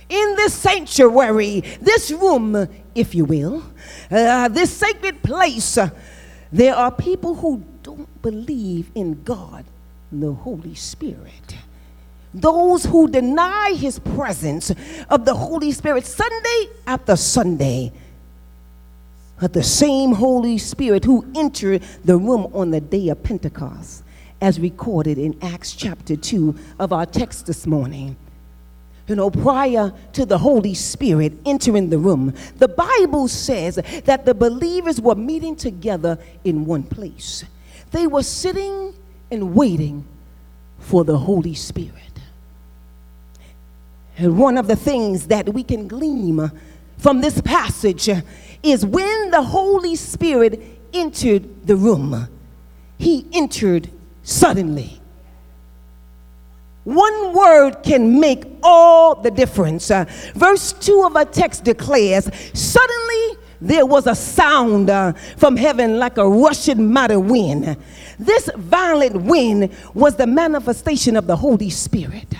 In 0.08 0.36
this 0.36 0.54
sanctuary, 0.54 1.62
this 1.82 2.12
room, 2.12 2.68
if 2.96 3.14
you 3.14 3.26
will, 3.26 3.64
uh, 4.10 4.48
this 4.48 4.76
sacred 4.76 5.22
place, 5.22 5.78
uh, 5.78 5.90
there 6.52 6.76
are 6.76 6.92
people 6.92 7.36
who 7.36 7.64
don't 7.90 8.22
believe 8.22 8.92
in 8.94 9.24
God, 9.24 9.66
the 10.12 10.32
Holy 10.32 10.76
Spirit. 10.76 11.58
Those 12.32 12.86
who 12.86 13.10
deny 13.10 13.74
his 13.76 13.98
presence 13.98 14.72
of 15.10 15.26
the 15.26 15.34
Holy 15.34 15.72
Spirit 15.72 16.06
Sunday 16.06 16.70
after 16.86 17.16
Sunday. 17.16 17.92
But 19.40 19.54
the 19.54 19.64
same 19.64 20.12
Holy 20.12 20.60
Spirit 20.60 21.04
who 21.04 21.26
entered 21.36 21.82
the 22.06 22.16
room 22.18 22.52
on 22.54 22.70
the 22.70 22.80
day 22.80 23.10
of 23.10 23.24
Pentecost, 23.24 24.04
as 24.40 24.60
recorded 24.60 25.18
in 25.18 25.36
Acts 25.42 25.72
chapter 25.72 26.16
2 26.16 26.56
of 26.78 26.94
our 26.94 27.08
text 27.08 27.48
this 27.48 27.66
morning. 27.66 28.16
You 29.08 29.16
know, 29.16 29.32
prior 29.32 29.92
to 30.14 30.28
the 30.28 30.38
Holy 30.38 30.76
Spirit 30.76 31.34
entering 31.44 31.90
the 31.90 31.98
room, 31.98 32.36
the 32.58 32.68
Bible 32.68 33.28
says 33.28 33.80
that 34.06 34.26
the 34.26 34.36
believers 34.36 35.02
were 35.02 35.16
meeting 35.16 35.56
together 35.56 36.20
in 36.44 36.66
one 36.66 36.84
place. 36.84 37.46
They 37.92 38.08
were 38.08 38.24
sitting 38.24 38.94
and 39.32 39.56
waiting 39.56 40.06
for 40.80 41.04
the 41.04 41.18
Holy 41.18 41.54
Spirit. 41.54 41.94
And 44.18 44.38
one 44.38 44.58
of 44.58 44.68
the 44.68 44.76
things 44.76 45.28
that 45.28 45.54
we 45.54 45.64
can 45.64 45.88
glean 45.88 46.52
from 46.98 47.22
this 47.22 47.40
passage 47.42 48.10
is 48.62 48.86
when 48.86 49.32
the 49.32 49.42
Holy 49.42 49.96
Spirit 49.96 50.62
entered 50.94 51.66
the 51.66 51.76
room, 51.76 52.28
he 52.98 53.26
entered 53.32 53.90
suddenly. 54.24 55.00
One 56.84 57.34
word 57.34 57.84
can 57.84 58.20
make 58.20 58.46
all 58.64 59.16
the 59.16 59.32
difference. 59.32 59.92
Uh, 59.92 60.06
verse 60.34 60.74
2 60.74 61.04
of 61.06 61.16
our 61.16 61.26
text 61.26 61.64
declares 61.64 62.30
Suddenly 62.54 63.38
there 63.62 63.86
was 63.86 64.08
a 64.08 64.16
sound 64.16 64.90
uh, 64.90 65.14
from 65.38 65.58
heaven 65.58 66.00
like 66.00 66.18
a 66.18 66.28
rushing 66.28 66.92
mighty 66.92 67.18
wind. 67.18 67.78
This 68.18 68.50
violent 68.56 69.22
wind 69.24 69.72
was 69.94 70.16
the 70.16 70.28
manifestation 70.28 71.16
of 71.16 71.28
the 71.28 71.36
Holy 71.36 71.70
Spirit. 71.70 72.34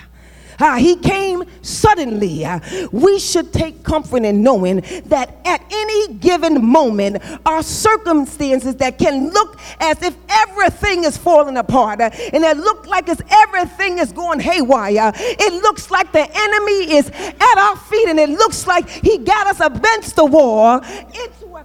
Uh, 0.60 0.76
he 0.76 0.96
came 0.96 1.42
suddenly. 1.62 2.44
Uh, 2.44 2.60
we 2.92 3.18
should 3.18 3.52
take 3.52 3.82
comfort 3.82 4.24
in 4.24 4.42
knowing 4.42 4.80
that 5.06 5.38
at 5.44 5.64
any 5.70 6.14
given 6.14 6.64
moment, 6.64 7.22
our 7.46 7.62
circumstances 7.62 8.76
that 8.76 8.98
can 8.98 9.30
look 9.30 9.58
as 9.80 10.02
if 10.02 10.16
everything 10.28 11.04
is 11.04 11.16
falling 11.16 11.56
apart 11.56 12.00
uh, 12.00 12.10
and 12.32 12.44
it 12.44 12.56
look 12.56 12.86
like 12.86 13.08
as 13.08 13.22
everything 13.30 13.98
is 13.98 14.12
going 14.12 14.40
haywire. 14.40 15.12
It 15.14 15.52
looks 15.62 15.90
like 15.90 16.12
the 16.12 16.28
enemy 16.32 16.96
is 16.96 17.08
at 17.08 17.58
our 17.58 17.76
feet 17.76 18.08
and 18.08 18.18
it 18.18 18.30
looks 18.30 18.66
like 18.66 18.88
he 18.88 19.18
got 19.18 19.46
us 19.46 19.60
against 19.60 20.16
the 20.16 20.24
wall, 20.24 20.78
into 20.78 21.56
a, 21.56 21.64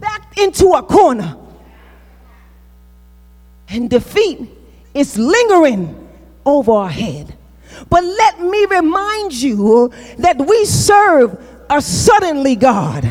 back 0.00 0.38
into 0.38 0.68
a 0.68 0.82
corner. 0.82 1.36
And 3.68 3.90
defeat 3.90 4.48
is 4.94 5.18
lingering 5.18 6.08
over 6.46 6.72
our 6.72 6.88
head. 6.88 7.37
But 7.88 8.04
let 8.04 8.40
me 8.40 8.66
remind 8.66 9.32
you 9.32 9.92
that 10.18 10.38
we 10.38 10.64
serve 10.64 11.38
a 11.70 11.80
suddenly 11.80 12.56
God. 12.56 13.08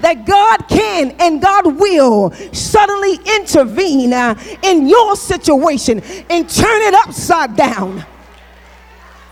That 0.00 0.26
God 0.26 0.68
can 0.68 1.12
and 1.18 1.40
God 1.40 1.78
will 1.78 2.32
suddenly 2.52 3.18
intervene 3.38 4.12
uh, 4.12 4.34
in 4.62 4.88
your 4.88 5.16
situation 5.16 6.02
and 6.28 6.48
turn 6.48 6.82
it 6.82 6.94
upside 6.94 7.56
down. 7.56 8.04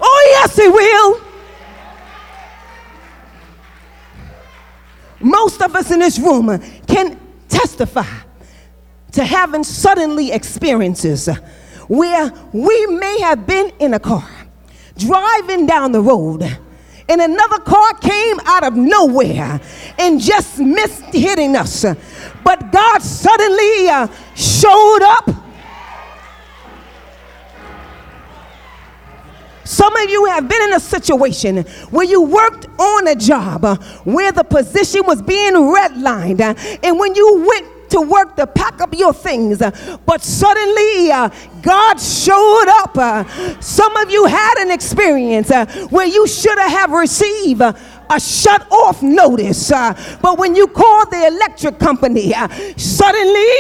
Oh, 0.01 0.29
yes, 0.31 0.57
He 0.57 0.69
will. 0.69 1.21
Most 5.21 5.63
of 5.63 5.75
us 5.77 5.91
in 5.91 6.01
this 6.01 6.19
room 6.19 6.59
can 6.87 7.19
testify 7.49 8.07
to 9.13 9.25
having 9.25 9.63
suddenly 9.63 10.33
experiences 10.33 11.29
where 11.89 12.33
we 12.53 12.87
may 12.87 13.21
have 13.21 13.47
been 13.47 13.73
in 13.79 13.95
a 13.95 14.01
car 14.01 14.29
driving 14.97 15.67
down 15.67 15.93
the 15.93 16.01
road 16.01 16.43
and 17.09 17.21
another 17.21 17.59
car 17.59 17.95
came 17.95 18.41
out 18.47 18.65
of 18.65 18.75
nowhere 18.75 19.61
and 19.99 20.21
just 20.21 20.59
missed 20.59 21.05
hitting 21.13 21.57
us. 21.57 21.85
But 22.45 22.73
God 22.73 23.03
suddenly 23.03 23.89
uh, 23.89 24.09
showed 24.35 25.03
up. 25.03 25.31
Some 29.65 29.97
of 29.97 30.11
you 30.11 30.27
have 30.27 30.49
been 30.49 30.63
in 30.63 30.73
a 30.75 30.81
situation 30.81 31.59
where 31.91 32.05
you 32.05 32.23
worked 32.23 32.67
on 32.79 33.09
a 33.09 33.15
job 33.15 33.65
uh, 33.65 33.77
where 34.05 34.33
the 34.33 34.45
position 34.45 35.03
was 35.07 35.23
being 35.23 35.53
redlined, 35.53 36.41
uh, 36.41 36.79
and 36.83 36.99
when 36.99 37.15
you 37.15 37.47
went 37.49 37.82
to 37.93 38.01
work 38.01 38.37
to 38.37 38.47
pack 38.47 38.81
up 38.81 38.95
your 38.95 39.13
things. 39.13 39.59
But 39.59 40.23
suddenly, 40.23 41.13
uh, 41.13 41.29
God 41.63 42.01
showed 42.01 42.69
up. 42.69 42.97
Uh, 42.97 43.25
some 43.61 43.97
of 43.97 44.11
you 44.11 44.27
had 44.27 44.55
an 44.59 44.71
experience 44.71 45.51
uh, 45.51 45.67
where 45.91 46.07
you 46.07 46.27
should 46.27 46.59
have 46.59 46.91
received 46.91 47.61
a 47.61 48.21
shut 48.21 48.71
off 48.71 49.03
notice. 49.03 49.71
But 49.71 50.39
when 50.39 50.55
you 50.55 50.67
called 50.67 51.11
the 51.11 51.27
electric 51.27 51.79
company, 51.79 52.33
suddenly, 52.77 53.57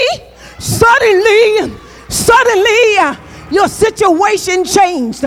suddenly, 0.59 1.73
suddenly, 2.09 3.19
your 3.51 3.69
situation 3.69 4.65
changed. 4.65 5.25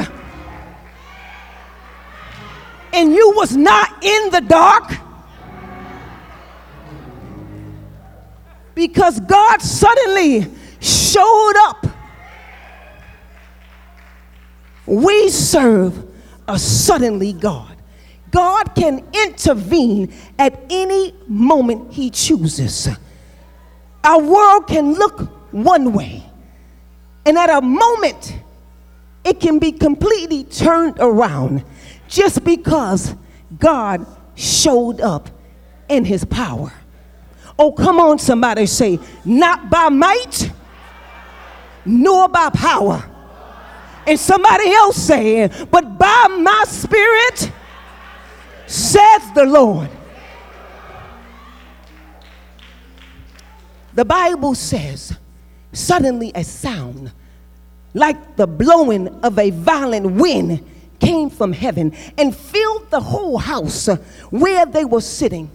And 2.93 3.13
you 3.13 3.33
was 3.35 3.55
not 3.55 4.03
in 4.03 4.29
the 4.31 4.41
dark 4.41 5.04
because 8.75 9.19
God 9.21 9.61
suddenly 9.61 10.45
showed 10.79 11.53
up. 11.57 11.87
We 14.85 15.29
serve 15.29 16.05
a 16.47 16.59
suddenly 16.59 17.33
God. 17.33 17.75
God 18.29 18.75
can 18.75 19.03
intervene 19.13 20.13
at 20.37 20.59
any 20.69 21.15
moment 21.27 21.93
He 21.93 22.09
chooses. 22.09 22.89
Our 24.03 24.21
world 24.21 24.67
can 24.67 24.93
look 24.93 25.21
one 25.51 25.93
way, 25.93 26.23
and 27.25 27.37
at 27.37 27.49
a 27.49 27.61
moment, 27.61 28.37
it 29.23 29.39
can 29.39 29.57
be 29.57 29.71
completely 29.71 30.43
turned 30.43 30.97
around 30.99 31.63
just 32.07 32.43
because 32.43 33.15
God 33.57 34.05
showed 34.35 35.01
up 35.01 35.29
in 35.87 36.05
His 36.05 36.25
power. 36.25 36.71
Oh, 37.57 37.71
come 37.71 37.99
on, 37.99 38.19
somebody 38.19 38.65
say, 38.65 38.99
not 39.23 39.69
by 39.69 39.89
might, 39.89 40.51
nor 41.85 42.27
by 42.27 42.49
power. 42.49 43.03
And 44.07 44.19
somebody 44.19 44.71
else 44.71 44.97
saying, 44.97 45.51
but 45.71 45.97
by 45.97 46.27
my 46.39 46.63
spirit, 46.67 47.51
says 48.67 49.31
the 49.33 49.45
Lord. 49.45 49.89
The 53.93 54.05
Bible 54.05 54.55
says, 54.55 55.17
suddenly 55.71 56.31
a 56.35 56.43
sound 56.43 57.13
like 57.93 58.35
the 58.35 58.45
blowing 58.45 59.07
of 59.23 59.39
a 59.39 59.51
violent 59.51 60.11
wind 60.11 60.69
came 60.99 61.29
from 61.29 61.53
heaven 61.53 61.93
and 62.17 62.35
filled 62.35 62.89
the 62.89 62.99
whole 62.99 63.37
house 63.37 63.87
where 64.29 64.65
they 64.65 64.83
were 64.83 65.01
sitting. 65.01 65.49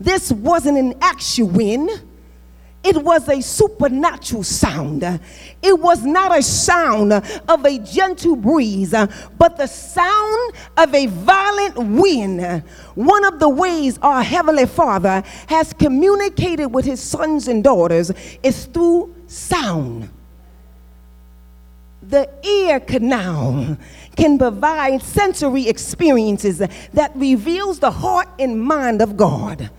This 0.00 0.30
wasn't 0.32 0.78
an 0.78 0.94
actual 1.00 1.48
wind. 1.48 1.90
It 2.84 2.96
was 3.02 3.28
a 3.28 3.40
supernatural 3.40 4.44
sound. 4.44 5.02
It 5.02 5.80
was 5.80 6.04
not 6.04 6.38
a 6.38 6.40
sound 6.40 7.12
of 7.12 7.64
a 7.64 7.78
gentle 7.80 8.36
breeze, 8.36 8.94
but 9.36 9.56
the 9.56 9.66
sound 9.66 10.52
of 10.76 10.94
a 10.94 11.06
violent 11.06 11.76
wind. 11.78 12.62
One 12.94 13.24
of 13.24 13.40
the 13.40 13.48
ways 13.48 13.98
our 14.02 14.22
Heavenly 14.22 14.66
Father 14.66 15.24
has 15.48 15.72
communicated 15.72 16.68
with 16.68 16.84
His 16.84 17.00
sons 17.02 17.48
and 17.48 17.64
daughters 17.64 18.12
is 18.44 18.66
through 18.66 19.16
sound. 19.26 20.08
The 22.08 22.30
ear 22.46 22.78
canal 22.78 23.76
can 24.14 24.38
provide 24.38 25.02
sensory 25.02 25.68
experiences 25.68 26.58
that 26.92 27.10
reveals 27.16 27.80
the 27.80 27.90
heart 27.90 28.28
and 28.38 28.62
mind 28.62 29.02
of 29.02 29.16
God. 29.16 29.70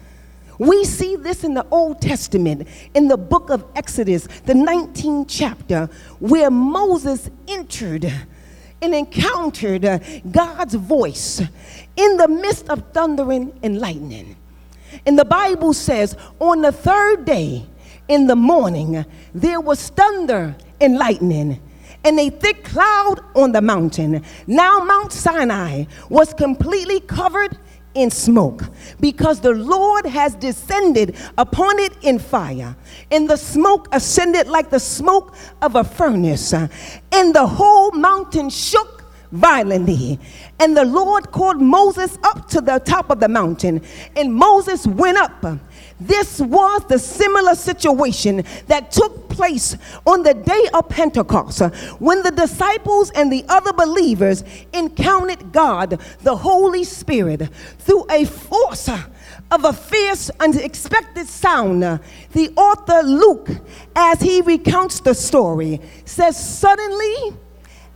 We 0.58 0.84
see 0.86 1.16
this 1.16 1.44
in 1.44 1.54
the 1.54 1.66
Old 1.70 2.02
Testament, 2.02 2.68
in 2.94 3.08
the 3.08 3.18
book 3.18 3.50
of 3.50 3.66
Exodus, 3.76 4.28
the 4.46 4.54
19th 4.54 5.26
chapter, 5.28 5.90
where 6.20 6.50
Moses 6.50 7.30
entered 7.48 8.12
and 8.82 8.94
encountered 8.94 9.84
God's 10.30 10.76
voice 10.76 11.42
in 11.96 12.18
the 12.18 12.28
midst 12.28 12.70
of 12.70 12.92
thundering 12.94 13.58
and 13.64 13.80
lightning. 13.80 14.36
And 15.06 15.18
the 15.18 15.26
Bible 15.26 15.74
says, 15.74 16.16
on 16.40 16.62
the 16.62 16.72
third 16.72 17.26
day 17.26 17.66
in 18.08 18.28
the 18.28 18.36
morning, 18.36 19.06
there 19.34 19.60
was 19.60 19.90
thunder 19.90 20.56
and 20.80 20.98
lightning 20.98 21.60
and 22.04 22.20
a 22.20 22.30
thick 22.30 22.64
cloud 22.64 23.20
on 23.36 23.52
the 23.52 23.62
mountain. 23.62 24.24
Now, 24.46 24.80
Mount 24.80 25.12
Sinai 25.12 25.86
was 26.10 26.34
completely 26.34 27.00
covered 27.02 27.58
in 27.98 28.12
smoke 28.12 28.64
because 29.00 29.42
the 29.42 29.54
Lord 29.54 30.06
has 30.06 30.36
descended 30.36 31.16
upon 31.38 31.80
it 31.80 31.94
in 32.04 32.20
fire. 32.20 32.76
And 33.12 33.30
the 33.30 33.38
smoke 33.38 33.88
ascended 33.92 34.48
like 34.48 34.70
the 34.70 34.80
smoke 34.80 35.36
of 35.62 35.76
a 35.76 35.84
furnace, 35.84 36.54
and 36.54 37.34
the 37.34 37.48
whole 37.48 37.92
mountain 37.92 38.50
shook 38.50 38.97
violently. 39.32 40.20
And 40.60 40.76
the 40.76 40.86
Lord 40.86 41.32
called 41.32 41.62
Moses 41.62 42.18
up 42.24 42.48
to 42.50 42.62
the 42.62 42.80
top 42.80 43.10
of 43.10 43.20
the 43.20 43.30
mountain, 43.30 43.82
and 44.16 44.34
Moses 44.34 44.88
went 44.88 45.18
up 45.18 45.46
this 46.00 46.40
was 46.40 46.86
the 46.86 47.00
similar 47.00 47.56
situation 47.56 48.44
that 48.68 48.92
took 48.92 49.30
place 49.30 49.76
on 50.06 50.22
the 50.22 50.36
day 50.36 50.68
of 50.74 50.90
Pentecost 50.90 51.60
when 52.00 52.22
the 52.22 52.32
disciples 52.32 53.10
and 53.12 53.32
the 53.32 53.44
other 53.50 53.74
believers 53.74 54.44
encountered 54.74 55.52
God, 55.52 56.00
the 56.22 56.36
Holy 56.36 56.84
Spirit, 56.84 57.50
through 57.80 58.06
a 58.12 58.26
force 58.26 58.90
of 59.50 59.66
a 59.66 59.74
fierce, 59.74 60.30
unexpected 60.40 61.28
sound. 61.28 61.82
The 61.82 62.54
author 62.56 63.02
Luke, 63.02 63.50
as 63.96 64.22
he 64.22 64.42
recounts 64.42 65.00
the 65.00 65.16
story, 65.16 65.82
says, 66.06 66.38
Suddenly, 66.38 67.34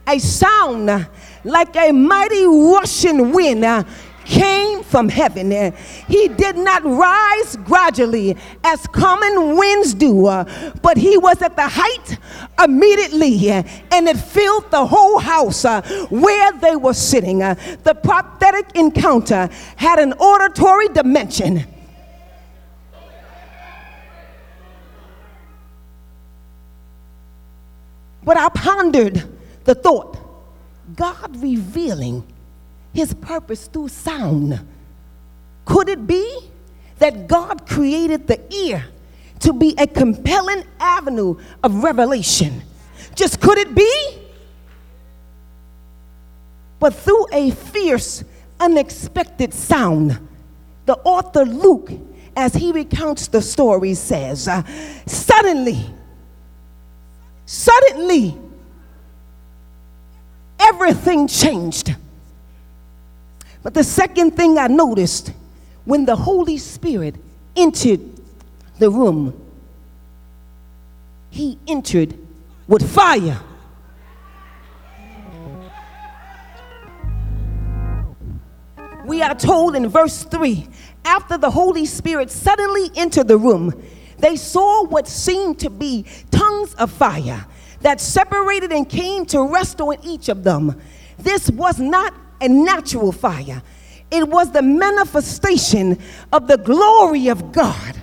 a 0.07 0.19
sound 0.19 1.07
like 1.43 1.75
a 1.75 1.91
mighty 1.91 2.45
rushing 2.45 3.31
wind 3.31 3.65
came 4.25 4.83
from 4.83 5.09
heaven. 5.09 5.73
He 6.07 6.27
did 6.29 6.55
not 6.57 6.83
rise 6.85 7.57
gradually 7.57 8.37
as 8.63 8.85
common 8.87 9.57
winds 9.57 9.93
do, 9.93 10.27
uh, 10.27 10.45
but 10.81 10.97
he 10.97 11.17
was 11.17 11.41
at 11.41 11.55
the 11.55 11.67
height 11.67 12.17
immediately, 12.63 13.49
and 13.49 14.07
it 14.07 14.17
filled 14.17 14.69
the 14.71 14.85
whole 14.85 15.19
house 15.19 15.65
uh, 15.65 15.81
where 16.09 16.51
they 16.53 16.75
were 16.75 16.93
sitting. 16.93 17.41
Uh, 17.43 17.55
the 17.83 17.93
prophetic 17.93 18.75
encounter 18.75 19.49
had 19.75 19.99
an 19.99 20.13
auditory 20.13 20.87
dimension. 20.89 21.65
But 28.23 28.37
I 28.37 28.49
pondered 28.49 29.27
the 29.63 29.75
thought 29.75 30.17
God 30.95 31.35
revealing 31.41 32.23
his 32.93 33.13
purpose 33.13 33.67
through 33.67 33.89
sound. 33.89 34.59
Could 35.65 35.89
it 35.89 36.05
be 36.05 36.49
that 36.99 37.27
God 37.27 37.67
created 37.67 38.27
the 38.27 38.41
ear 38.53 38.85
to 39.39 39.53
be 39.53 39.73
a 39.77 39.87
compelling 39.87 40.63
avenue 40.79 41.37
of 41.63 41.83
revelation? 41.83 42.61
Just 43.15 43.39
could 43.39 43.57
it 43.57 43.73
be? 43.73 44.17
But 46.79 46.95
through 46.95 47.27
a 47.31 47.51
fierce, 47.51 48.23
unexpected 48.59 49.53
sound, 49.53 50.27
the 50.85 50.97
author 50.99 51.45
Luke, 51.45 51.91
as 52.35 52.53
he 52.53 52.71
recounts 52.71 53.27
the 53.27 53.41
story, 53.41 53.93
says, 53.93 54.47
uh, 54.47 54.63
Suddenly, 55.05 55.93
suddenly, 57.45 58.37
everything 60.61 61.27
changed. 61.27 61.95
But 63.63 63.73
the 63.73 63.83
second 63.83 64.31
thing 64.31 64.57
I 64.57 64.67
noticed 64.67 65.31
when 65.85 66.05
the 66.05 66.15
Holy 66.15 66.57
Spirit 66.57 67.15
entered 67.55 68.01
the 68.79 68.89
room, 68.89 69.39
he 71.29 71.57
entered 71.67 72.17
with 72.67 72.89
fire. 72.89 73.39
We 79.05 79.21
are 79.21 79.35
told 79.35 79.75
in 79.75 79.89
verse 79.89 80.23
3 80.23 80.67
after 81.05 81.37
the 81.37 81.49
Holy 81.49 81.85
Spirit 81.85 82.29
suddenly 82.29 82.91
entered 82.95 83.27
the 83.27 83.37
room, 83.37 83.73
they 84.19 84.35
saw 84.35 84.85
what 84.85 85.07
seemed 85.07 85.59
to 85.59 85.69
be 85.69 86.05
tongues 86.29 86.73
of 86.75 86.91
fire 86.91 87.45
that 87.81 87.99
separated 87.99 88.71
and 88.71 88.87
came 88.87 89.25
to 89.27 89.43
rest 89.43 89.81
on 89.81 89.97
each 90.03 90.29
of 90.29 90.43
them. 90.43 90.79
This 91.17 91.49
was 91.49 91.79
not 91.79 92.13
a 92.39 92.47
natural 92.47 93.11
fire, 93.11 93.61
it 94.09 94.27
was 94.27 94.51
the 94.51 94.61
manifestation 94.61 95.97
of 96.33 96.47
the 96.47 96.57
glory 96.57 97.27
of 97.27 97.51
God. 97.51 98.01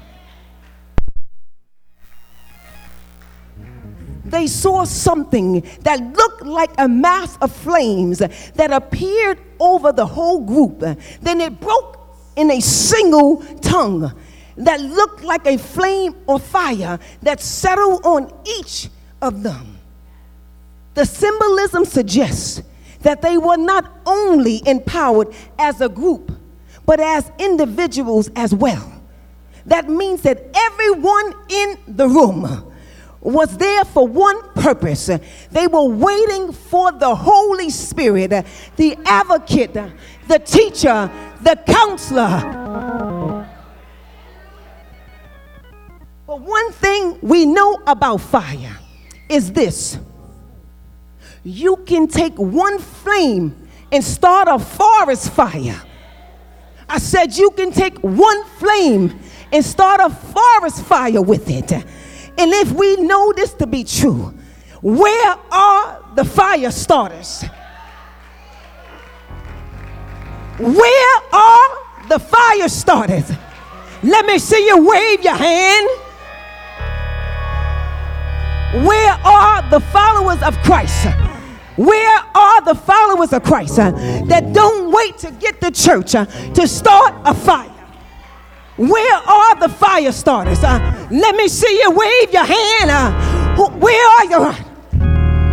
They 4.24 4.46
saw 4.46 4.84
something 4.84 5.66
that 5.80 6.00
looked 6.14 6.44
like 6.44 6.70
a 6.78 6.86
mass 6.86 7.38
of 7.40 7.50
flames 7.50 8.18
that 8.18 8.70
appeared 8.72 9.38
over 9.58 9.90
the 9.90 10.04
whole 10.04 10.40
group. 10.40 10.80
Then 11.20 11.40
it 11.40 11.60
broke 11.60 11.98
in 12.36 12.50
a 12.50 12.60
single 12.60 13.38
tongue 13.60 14.12
that 14.56 14.80
looked 14.80 15.24
like 15.24 15.46
a 15.46 15.56
flame 15.56 16.14
or 16.26 16.38
fire 16.38 16.98
that 17.22 17.40
settled 17.40 18.04
on 18.04 18.32
each 18.44 18.88
of 19.20 19.42
them. 19.42 19.78
The 20.94 21.04
symbolism 21.04 21.84
suggests 21.84 22.62
that 23.02 23.22
they 23.22 23.38
were 23.38 23.56
not 23.56 24.00
only 24.04 24.62
empowered 24.66 25.28
as 25.58 25.80
a 25.80 25.88
group, 25.88 26.32
but 26.84 27.00
as 27.00 27.30
individuals 27.38 28.30
as 28.34 28.54
well. 28.54 28.92
That 29.66 29.88
means 29.88 30.22
that 30.22 30.44
everyone 30.54 31.34
in 31.48 31.78
the 31.86 32.08
room 32.08 32.72
was 33.20 33.56
there 33.58 33.84
for 33.84 34.06
one 34.06 34.40
purpose. 34.54 35.06
They 35.50 35.66
were 35.66 35.84
waiting 35.84 36.52
for 36.52 36.90
the 36.92 37.14
Holy 37.14 37.70
Spirit, 37.70 38.30
the 38.76 38.98
advocate, 39.04 39.74
the 40.26 40.38
teacher, 40.38 41.10
the 41.42 41.56
counselor. 41.66 43.46
But 46.26 46.40
one 46.40 46.72
thing 46.72 47.18
we 47.22 47.46
know 47.46 47.80
about 47.86 48.20
fire 48.20 48.76
is 49.28 49.52
this 49.52 49.98
you 51.44 51.76
can 51.86 52.06
take 52.08 52.36
one 52.36 52.78
flame 52.78 53.68
and 53.90 54.04
start 54.04 54.48
a 54.48 54.58
forest 54.58 55.32
fire. 55.32 55.80
I 56.88 56.98
said, 56.98 57.36
you 57.36 57.50
can 57.50 57.70
take 57.70 57.98
one 57.98 58.44
flame 58.58 59.18
and 59.52 59.64
start 59.64 60.00
a 60.00 60.10
forest 60.10 60.84
fire 60.84 61.22
with 61.22 61.48
it. 61.48 61.72
And 61.72 61.84
if 62.38 62.72
we 62.72 62.96
know 62.96 63.32
this 63.32 63.54
to 63.54 63.66
be 63.66 63.84
true, 63.84 64.34
where 64.82 65.36
are 65.50 66.04
the 66.14 66.24
fire 66.24 66.70
starters? 66.70 67.44
Where 70.58 71.22
are 71.32 72.08
the 72.08 72.18
fire 72.18 72.68
starters? 72.68 73.30
Let 74.02 74.26
me 74.26 74.38
see 74.38 74.66
you 74.66 74.86
wave 74.86 75.22
your 75.22 75.34
hand. 75.34 75.88
Where 78.74 79.12
are 79.24 79.70
the 79.70 79.80
followers 79.80 80.42
of 80.42 80.56
Christ? 80.58 81.06
Where 81.76 82.18
are 82.34 82.60
the 82.62 82.74
followers 82.74 83.32
of 83.32 83.42
Christ 83.42 83.76
that 83.76 84.52
don't 84.52 84.92
wait 84.92 85.16
to 85.18 85.30
get 85.30 85.60
the 85.60 85.70
church 85.70 86.14
uh, 86.14 86.26
to 86.52 86.68
start 86.68 87.14
a 87.24 87.32
fire? 87.32 87.70
Where 88.76 89.16
are 89.16 89.56
the 89.56 89.68
fire 89.68 90.12
starters? 90.12 90.62
Uh, 90.62 91.08
let 91.10 91.34
me 91.34 91.48
see 91.48 91.80
you 91.80 91.90
wave 91.92 92.32
your 92.32 92.44
hand. 92.44 92.90
Uh, 92.90 93.70
where 93.70 94.06
are 94.06 94.24
you? 94.24 94.67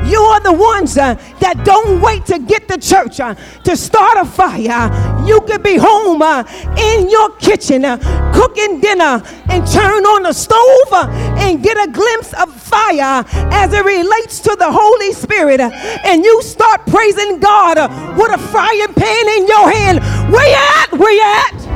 You 0.06 0.22
are 0.22 0.40
the 0.40 0.54
ones 0.54 0.98
uh, 0.98 1.16
that 1.40 1.66
don't 1.66 2.00
wait 2.00 2.26
to 2.28 2.40
get 2.40 2.68
the 2.68 2.78
church 2.78 3.20
uh, 3.20 3.34
to 3.64 3.76
start 3.76 4.18
a 4.18 4.26
fire. 4.26 5.26
You 5.26 5.42
could 5.42 5.64
be 5.64 5.78
home 5.78 6.22
uh, 6.22 6.44
in 6.78 7.10
your 7.10 7.32
kitchen 7.38 7.84
uh, 7.84 7.98
cooking 8.34 8.80
dinner 8.80 9.24
and 9.50 9.66
turn 9.66 10.06
on 10.06 10.24
the 10.24 10.34
stove 10.34 10.92
uh, 10.92 11.10
and 11.40 11.64
get 11.64 11.78
a 11.78 11.92
glimpse 11.92 12.34
of 12.34 12.54
fire 12.54 13.26
as 13.52 13.74
it 13.74 13.84
relates 13.84 14.40
to 14.42 14.56
the 14.60 14.72
Holy 14.72 15.12
Spirit. 15.12 15.60
Uh, 15.60 15.72
and 16.06 16.24
you 16.24 16.42
start 16.44 16.86
praising 16.86 17.40
God 17.40 17.78
with 18.18 18.32
a 18.32 18.38
frying 18.38 18.94
pan 18.94 19.28
in 19.38 19.48
your 19.48 19.72
hand. 19.72 20.00
Where 20.32 20.48
you 20.48 20.56
at? 20.56 20.92
Where 20.94 21.12
you 21.12 21.24
at? 21.24 21.75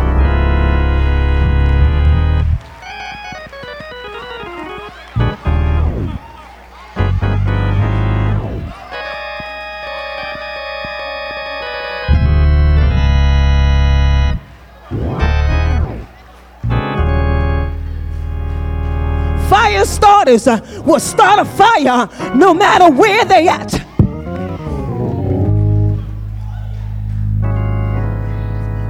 Uh, 20.29 20.59
will 20.85 20.99
start 20.99 21.39
a 21.39 21.45
fire 21.45 22.07
no 22.35 22.53
matter 22.53 22.87
where 22.91 23.25
they 23.25 23.47
at. 23.47 23.71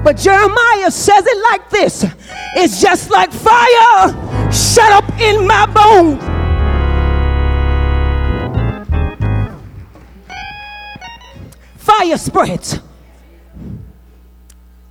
But 0.03 0.17
Jeremiah 0.17 0.91
says 0.91 1.25
it 1.25 1.37
like 1.43 1.69
this 1.69 2.05
it's 2.55 2.81
just 2.81 3.09
like 3.09 3.31
fire 3.31 4.51
shut 4.51 4.91
up 4.91 5.09
in 5.21 5.47
my 5.47 5.65
bones. 5.67 6.21
Fire 11.77 12.17
spreads. 12.17 12.79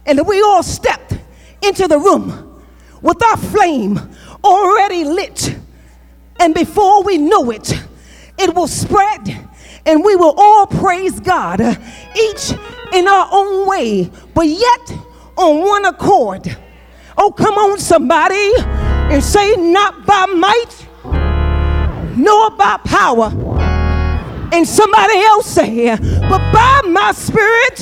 And 0.06 0.26
we 0.26 0.40
all 0.40 0.62
stepped 0.62 1.18
into 1.60 1.86
the 1.88 1.98
room 1.98 2.64
with 3.02 3.22
our 3.22 3.36
flame 3.36 4.00
already 4.42 5.04
lit 5.04 5.58
and 6.38 6.54
before 6.54 7.02
we 7.02 7.18
know 7.18 7.50
it, 7.50 7.72
it 8.38 8.54
will 8.54 8.68
spread 8.68 9.48
and 9.84 10.04
we 10.04 10.16
will 10.16 10.34
all 10.36 10.66
praise 10.66 11.18
God, 11.18 11.60
each 11.60 12.52
in 12.92 13.08
our 13.08 13.28
own 13.32 13.66
way, 13.66 14.10
but 14.34 14.46
yet 14.46 14.92
on 15.36 15.60
one 15.62 15.84
accord. 15.86 16.56
Oh, 17.16 17.32
come 17.32 17.54
on, 17.54 17.78
somebody, 17.78 18.52
and 18.56 19.22
say, 19.22 19.56
Not 19.56 20.04
by 20.06 20.26
might, 20.26 20.86
nor 22.16 22.50
by 22.50 22.76
power. 22.84 23.32
And 24.52 24.66
somebody 24.66 25.18
else 25.20 25.46
say, 25.46 25.96
But 25.96 26.52
by 26.52 26.82
my 26.86 27.12
spirit, 27.12 27.78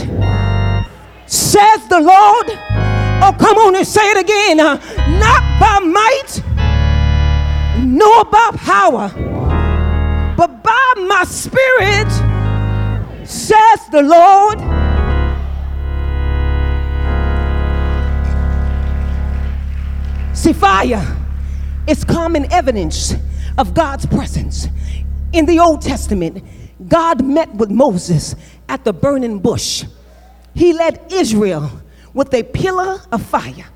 says 1.26 1.88
the 1.88 2.00
Lord. 2.00 2.46
Oh, 3.18 3.34
come 3.38 3.58
on 3.58 3.74
and 3.74 3.86
say 3.86 4.10
it 4.10 4.18
again. 4.18 4.58
Not 4.58 5.60
by 5.60 5.80
might, 5.80 6.35
nor 7.96 8.24
by 8.26 8.50
power, 8.56 9.08
but 10.36 10.62
by 10.62 10.92
my 11.08 11.24
spirit, 11.24 12.10
says 13.26 13.80
the 13.90 14.02
Lord. 14.02 14.58
See, 20.36 20.52
fire 20.52 21.16
is 21.86 22.04
common 22.04 22.52
evidence 22.52 23.14
of 23.56 23.72
God's 23.72 24.04
presence. 24.04 24.68
In 25.32 25.46
the 25.46 25.58
Old 25.58 25.80
Testament, 25.80 26.44
God 26.88 27.24
met 27.24 27.54
with 27.54 27.70
Moses 27.70 28.34
at 28.68 28.84
the 28.84 28.92
burning 28.92 29.38
bush. 29.38 29.84
He 30.54 30.74
led 30.74 31.00
Israel 31.10 31.70
with 32.12 32.34
a 32.34 32.42
pillar 32.42 33.00
of 33.10 33.22
fire. 33.22 33.66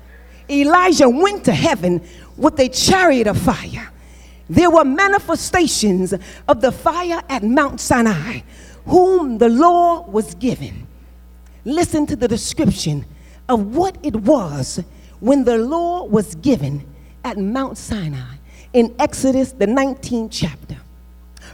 Elijah 0.47 1.09
went 1.09 1.45
to 1.45 1.53
heaven 1.53 2.01
with 2.37 2.59
a 2.59 2.69
chariot 2.69 3.25
of 3.25 3.37
fire. 3.37 3.89
There 4.51 4.69
were 4.69 4.83
manifestations 4.83 6.13
of 6.45 6.59
the 6.59 6.73
fire 6.73 7.23
at 7.29 7.41
Mount 7.41 7.79
Sinai, 7.79 8.41
whom 8.85 9.37
the 9.37 9.47
law 9.47 10.01
was 10.01 10.35
given. 10.35 10.87
Listen 11.63 12.05
to 12.07 12.17
the 12.17 12.27
description 12.27 13.05
of 13.47 13.77
what 13.77 13.95
it 14.03 14.13
was 14.13 14.83
when 15.21 15.45
the 15.45 15.57
law 15.57 16.03
was 16.03 16.35
given 16.35 16.85
at 17.23 17.37
Mount 17.37 17.77
Sinai 17.77 18.35
in 18.73 18.93
Exodus, 18.99 19.53
the 19.53 19.67
19th 19.67 20.27
chapter. 20.31 20.75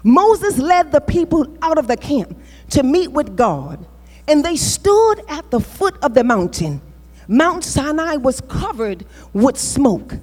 Moses 0.04 0.58
led 0.58 0.92
the 0.92 1.02
people 1.02 1.56
out 1.62 1.78
of 1.78 1.86
the 1.86 1.98
camp 1.98 2.36
to 2.72 2.82
meet 2.82 3.12
with 3.12 3.38
God, 3.38 3.86
and 4.28 4.44
they 4.44 4.56
stood 4.56 5.22
at 5.30 5.52
the 5.52 5.60
foot 5.60 5.96
of 6.02 6.16
the 6.16 6.24
mountain. 6.24 6.82
Mount 7.28 7.64
Sinai 7.64 8.16
was 8.16 8.42
covered 8.42 9.06
with 9.34 9.56
smoke 9.56 10.16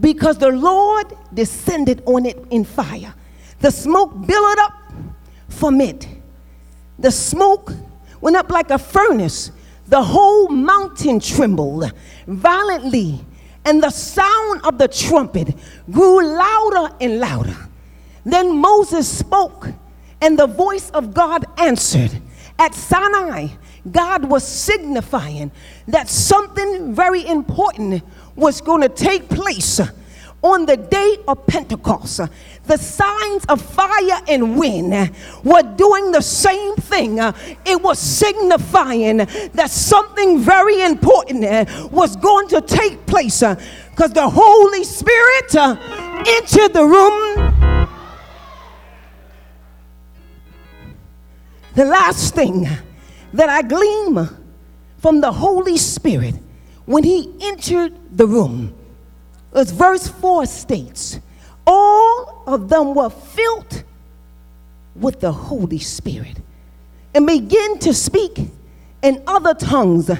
because 0.00 0.38
the 0.38 0.50
Lord 0.50 1.12
descended 1.32 2.02
on 2.06 2.26
it 2.26 2.38
in 2.50 2.64
fire. 2.64 3.14
The 3.60 3.70
smoke 3.70 4.26
billowed 4.26 4.58
up 4.58 4.72
from 5.48 5.80
it. 5.80 6.08
The 6.98 7.10
smoke 7.10 7.72
went 8.20 8.36
up 8.36 8.50
like 8.50 8.70
a 8.70 8.78
furnace. 8.78 9.52
The 9.86 10.02
whole 10.02 10.48
mountain 10.48 11.20
trembled 11.20 11.92
violently, 12.26 13.20
and 13.64 13.82
the 13.82 13.90
sound 13.90 14.62
of 14.64 14.78
the 14.78 14.88
trumpet 14.88 15.54
grew 15.90 16.24
louder 16.36 16.94
and 17.00 17.20
louder. 17.20 17.56
Then 18.24 18.56
Moses 18.56 19.06
spoke, 19.06 19.68
and 20.20 20.38
the 20.38 20.46
voice 20.46 20.90
of 20.90 21.12
God 21.12 21.44
answered. 21.58 22.10
At 22.58 22.74
Sinai, 22.74 23.48
God 23.90 24.24
was 24.26 24.46
signifying 24.46 25.50
that 25.88 26.08
something 26.08 26.94
very 26.94 27.26
important 27.26 28.04
was 28.36 28.60
going 28.60 28.82
to 28.82 28.88
take 28.88 29.28
place 29.28 29.80
on 30.42 30.66
the 30.66 30.76
day 30.76 31.18
of 31.28 31.46
Pentecost. 31.46 32.20
The 32.64 32.76
signs 32.76 33.44
of 33.46 33.60
fire 33.60 34.20
and 34.28 34.56
wind 34.58 35.14
were 35.44 35.62
doing 35.62 36.12
the 36.12 36.20
same 36.20 36.74
thing. 36.76 37.18
It 37.18 37.80
was 37.80 37.98
signifying 37.98 39.18
that 39.18 39.70
something 39.70 40.40
very 40.40 40.82
important 40.82 41.42
was 41.92 42.16
going 42.16 42.48
to 42.48 42.60
take 42.60 43.04
place 43.06 43.40
because 43.40 44.12
the 44.12 44.28
Holy 44.28 44.84
Spirit 44.84 45.54
entered 45.54 46.72
the 46.72 46.84
room. 46.84 47.88
The 51.74 51.84
last 51.84 52.34
thing 52.34 52.68
that 53.32 53.48
I 53.48 53.62
glean 53.62 54.28
from 54.98 55.20
the 55.20 55.32
Holy 55.32 55.76
Spirit 55.76 56.34
when 56.86 57.04
he 57.04 57.32
entered 57.40 57.92
the 58.16 58.26
room. 58.26 58.74
As 59.54 59.70
verse 59.70 60.08
4 60.08 60.46
states, 60.46 61.20
all 61.66 62.42
of 62.46 62.68
them 62.68 62.94
were 62.94 63.10
filled 63.10 63.84
with 64.96 65.20
the 65.20 65.32
Holy 65.32 65.78
Spirit 65.78 66.38
and 67.14 67.26
began 67.26 67.78
to 67.78 67.94
speak 67.94 68.38
in 69.02 69.22
other 69.26 69.54
tongues 69.54 70.10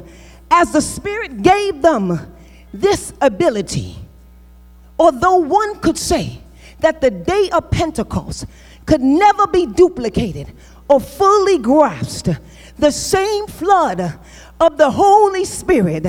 as 0.51 0.73
the 0.73 0.81
Spirit 0.81 1.43
gave 1.43 1.83
them 1.83 2.35
this 2.73 3.13
ability. 3.21 3.97
Although 4.99 5.39
one 5.39 5.81
could 5.81 5.99
say 5.99 6.41
that 6.81 7.01
the 7.01 7.11
day 7.11 7.49
of 7.53 7.71
Pentecost 7.71 8.47
could 8.87 9.01
never 9.01 9.47
be 9.47 9.67
duplicated 9.67 10.53
or 10.89 11.01
fully 11.01 11.59
grasped, 11.59 12.29
the 12.79 12.91
same 12.91 13.47
flood 13.47 14.19
of 14.63 14.79
the 14.79 14.91
Holy 14.91 15.45
Spirit 15.45 16.07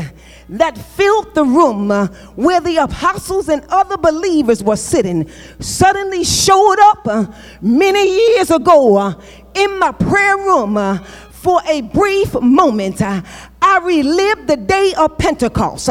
that 0.47 0.77
filled 0.77 1.33
the 1.33 1.43
room 1.43 1.89
where 2.35 2.61
the 2.61 2.77
apostles 2.77 3.49
and 3.49 3.63
other 3.69 3.97
believers 3.97 4.63
were 4.63 4.75
sitting 4.75 5.27
suddenly 5.59 6.23
showed 6.23 6.79
up 6.79 7.07
uh, 7.07 7.25
many 7.61 8.05
years 8.05 8.51
ago 8.51 8.97
uh, 8.97 9.13
in 9.55 9.79
my 9.79 9.91
prayer 9.91 10.37
room 10.37 10.77
uh, 10.77 10.99
for 11.31 11.61
a 11.67 11.81
brief 11.81 12.39
moment. 12.39 13.01
I 13.01 13.79
relived 13.83 14.47
the 14.47 14.57
day 14.57 14.93
of 14.97 15.17
Pentecost. 15.17 15.89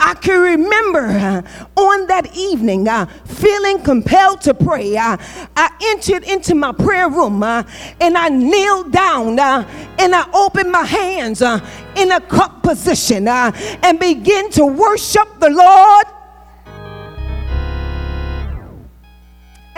I 0.00 0.14
can 0.14 0.40
remember 0.40 1.06
uh, 1.06 1.42
on 1.76 2.06
that 2.06 2.34
evening 2.36 2.86
uh, 2.86 3.06
feeling 3.24 3.82
compelled 3.82 4.40
to 4.42 4.54
pray. 4.54 4.96
Uh, 4.96 5.16
I 5.56 5.70
entered 5.82 6.24
into 6.24 6.54
my 6.54 6.72
prayer 6.72 7.08
room 7.08 7.42
and 7.42 8.16
I 8.16 8.28
kneeled 8.28 8.92
down 8.92 9.38
and 9.38 10.14
I 10.14 10.30
opened 10.32 10.70
my 10.70 10.84
hands 10.84 11.42
in 11.42 12.12
a 12.12 12.20
cup 12.20 12.62
position 12.62 13.26
and 13.28 13.98
began 13.98 14.50
to 14.50 14.66
worship 14.66 15.28
the 15.40 15.50
Lord. 15.50 16.06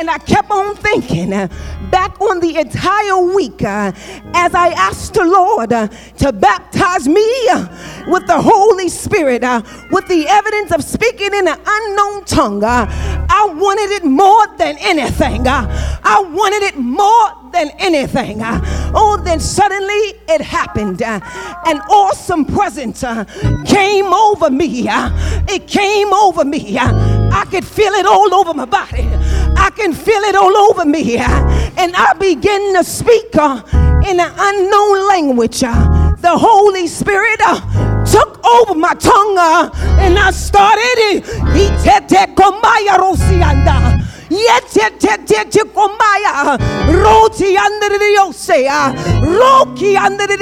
And 0.01 0.09
I 0.09 0.17
kept 0.17 0.51
on 0.51 0.77
thinking 0.77 1.31
uh, 1.31 1.49
back 1.91 2.19
on 2.23 2.41
the 2.41 2.57
entire 2.57 3.19
week 3.19 3.63
uh, 3.63 3.93
as 4.33 4.55
I 4.55 4.69
asked 4.71 5.13
the 5.13 5.25
Lord 5.27 5.75
uh, 5.75 5.89
to 5.89 6.33
baptize 6.33 7.07
me 7.07 7.21
with 8.07 8.27
the 8.27 8.41
Holy 8.41 8.89
Spirit, 8.89 9.45
uh, 9.45 9.63
with 9.91 10.07
the 10.09 10.27
evidence 10.29 10.73
of 10.73 10.85
speaking 10.85 11.33
in 11.35 11.49
an 11.49 11.59
unknown 11.67 12.25
tongue. 12.25 12.65
Uh, 12.65 12.87
I 13.31 13.53
wanted 13.55 13.91
it 13.91 14.05
more 14.05 14.47
than 14.57 14.77
anything. 14.79 15.47
I 15.47 16.23
wanted 16.33 16.63
it 16.63 16.77
more 16.77 17.31
than 17.53 17.71
anything. 17.79 18.39
oh, 18.43 19.21
then 19.25 19.41
suddenly 19.41 20.15
it 20.29 20.41
happened. 20.41 21.03
an 21.03 21.81
awesome 21.89 22.45
presence 22.45 23.01
came 23.67 24.13
over 24.13 24.51
me. 24.51 24.87
it 24.89 25.67
came 25.67 26.13
over 26.13 26.45
me. 26.45 26.79
I 26.79 27.45
could 27.51 27.65
feel 27.65 27.93
it 27.93 28.07
all 28.07 28.35
over 28.35 28.55
my 28.55 28.65
body. 28.67 29.09
I 29.57 29.71
can 29.71 29.93
feel 29.93 30.23
it 30.23 30.35
all 30.35 30.57
over 30.57 30.85
me. 30.85 31.17
And 31.19 31.95
I 31.97 32.15
begin 32.19 32.75
to 32.75 32.85
speak 32.85 33.37
uh, 33.37 33.63
in 34.07 34.21
an 34.21 34.33
unknown 34.37 35.09
language. 35.09 35.63
Uh, 35.63 36.15
the 36.17 36.37
Holy 36.37 36.87
Spirit 36.87 37.41
uh, 37.43 37.61
took 38.05 38.45
over 38.45 38.75
my 38.75 38.95
tongue 38.95 39.37
uh, 39.39 39.71
and 40.01 40.19
I 40.19 40.31
started. 40.31 40.81
It. 40.83 41.25
Roti 46.89 47.57
under 47.57 47.89
the 47.89 47.99
Roki 49.23 49.97
under 49.97 50.27
the 50.27 50.37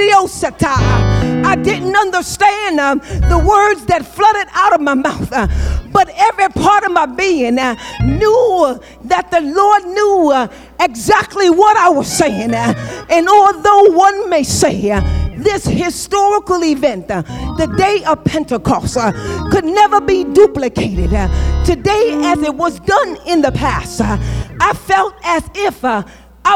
I 1.44 1.56
didn't 1.56 1.96
understand 1.96 2.80
uh, 2.80 2.94
the 3.28 3.38
words 3.38 3.84
that 3.86 4.04
flooded 4.04 4.48
out 4.52 4.74
of 4.74 4.80
my 4.80 4.94
mouth, 4.94 5.32
uh, 5.32 5.48
but 5.92 6.10
every 6.16 6.48
part 6.48 6.84
of 6.84 6.92
my 6.92 7.06
being 7.06 7.58
uh, 7.58 7.74
knew 8.04 8.80
that 9.04 9.30
the 9.30 9.40
Lord 9.40 9.84
knew 9.86 10.30
uh, 10.32 10.48
exactly 10.80 11.50
what 11.50 11.76
I 11.76 11.88
was 11.88 12.08
saying. 12.08 12.54
Uh, 12.54 13.06
and 13.10 13.28
although 13.28 13.84
one 13.92 14.28
may 14.28 14.42
say 14.42 14.90
uh, 14.90 15.00
this 15.36 15.64
historical 15.64 16.64
event, 16.64 17.10
uh, 17.10 17.22
the 17.56 17.66
day 17.76 18.04
of 18.04 18.24
Pentecost, 18.24 18.96
uh, 18.96 19.12
could 19.50 19.64
never 19.64 20.00
be 20.00 20.24
duplicated. 20.24 21.12
Uh, 21.12 21.28
today, 21.64 22.20
as 22.24 22.42
it 22.42 22.54
was 22.54 22.80
done 22.80 23.16
in 23.26 23.40
the 23.40 23.52
past, 23.52 24.00
I 24.02 24.72
felt 24.74 25.14
as 25.24 25.48
if 25.54 25.84
I 25.84 26.04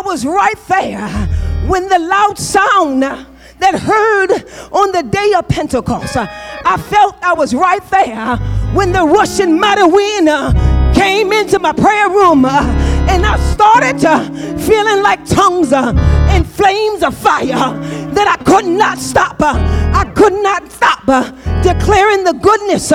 was 0.04 0.26
right 0.26 0.58
there 0.68 1.08
when 1.66 1.88
the 1.88 1.98
loud 1.98 2.38
sound 2.38 3.04
that 3.62 3.78
heard 3.78 4.32
on 4.72 4.90
the 4.90 5.04
day 5.04 5.32
of 5.38 5.46
Pentecost. 5.46 6.16
Uh, 6.16 6.26
I 6.64 6.76
felt 6.76 7.16
I 7.22 7.32
was 7.32 7.54
right 7.54 7.82
there 7.90 8.36
when 8.74 8.92
the 8.92 9.04
rushing 9.04 9.58
mighty 9.58 9.84
wind 9.84 10.28
came 10.94 11.32
into 11.32 11.60
my 11.60 11.72
prayer 11.72 12.08
room 12.10 12.44
uh, 12.44 12.60
and 13.08 13.24
I 13.24 13.38
started 13.54 14.00
feeling 14.60 15.02
like 15.02 15.24
tongues 15.26 15.72
uh, 15.72 15.92
and 16.28 16.44
flames 16.44 17.04
of 17.04 17.16
fire 17.16 17.46
that 18.16 18.26
I 18.28 18.42
could 18.42 18.66
not 18.66 18.98
stop. 18.98 19.36
I 19.40 20.10
could 20.16 20.34
not 20.34 20.70
stop 20.72 21.06
declaring 21.62 22.24
the 22.24 22.32
goodness 22.32 22.90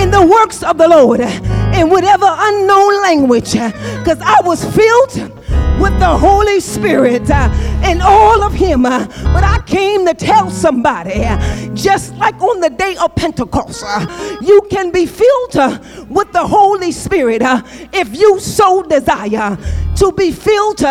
in 0.00 0.10
the 0.10 0.26
works 0.26 0.62
of 0.62 0.78
the 0.78 0.88
Lord 0.88 1.20
in 1.20 1.90
whatever 1.90 2.26
unknown 2.26 3.02
language 3.02 3.52
because 3.52 4.20
I 4.22 4.40
was 4.42 4.64
filled 4.64 5.35
with 5.78 5.98
the 5.98 6.16
Holy 6.16 6.60
Spirit 6.60 7.30
uh, 7.30 7.48
and 7.82 8.02
all 8.02 8.42
of 8.42 8.52
Him. 8.52 8.86
Uh, 8.86 9.06
but 9.32 9.44
I 9.44 9.62
came 9.66 10.06
to 10.06 10.14
tell 10.14 10.50
somebody, 10.50 11.24
uh, 11.24 11.74
just 11.74 12.14
like 12.16 12.40
on 12.40 12.60
the 12.60 12.70
day 12.70 12.96
of 12.96 13.14
Pentecost, 13.14 13.84
uh, 13.86 14.38
you 14.40 14.62
can 14.70 14.90
be 14.90 15.06
filled 15.06 15.56
uh, 15.56 15.78
with 16.08 16.32
the 16.32 16.46
Holy 16.46 16.92
Spirit 16.92 17.42
uh, 17.42 17.62
if 17.92 18.14
you 18.18 18.38
so 18.40 18.82
desire. 18.82 19.58
To 19.96 20.12
be 20.12 20.30
filled 20.30 20.82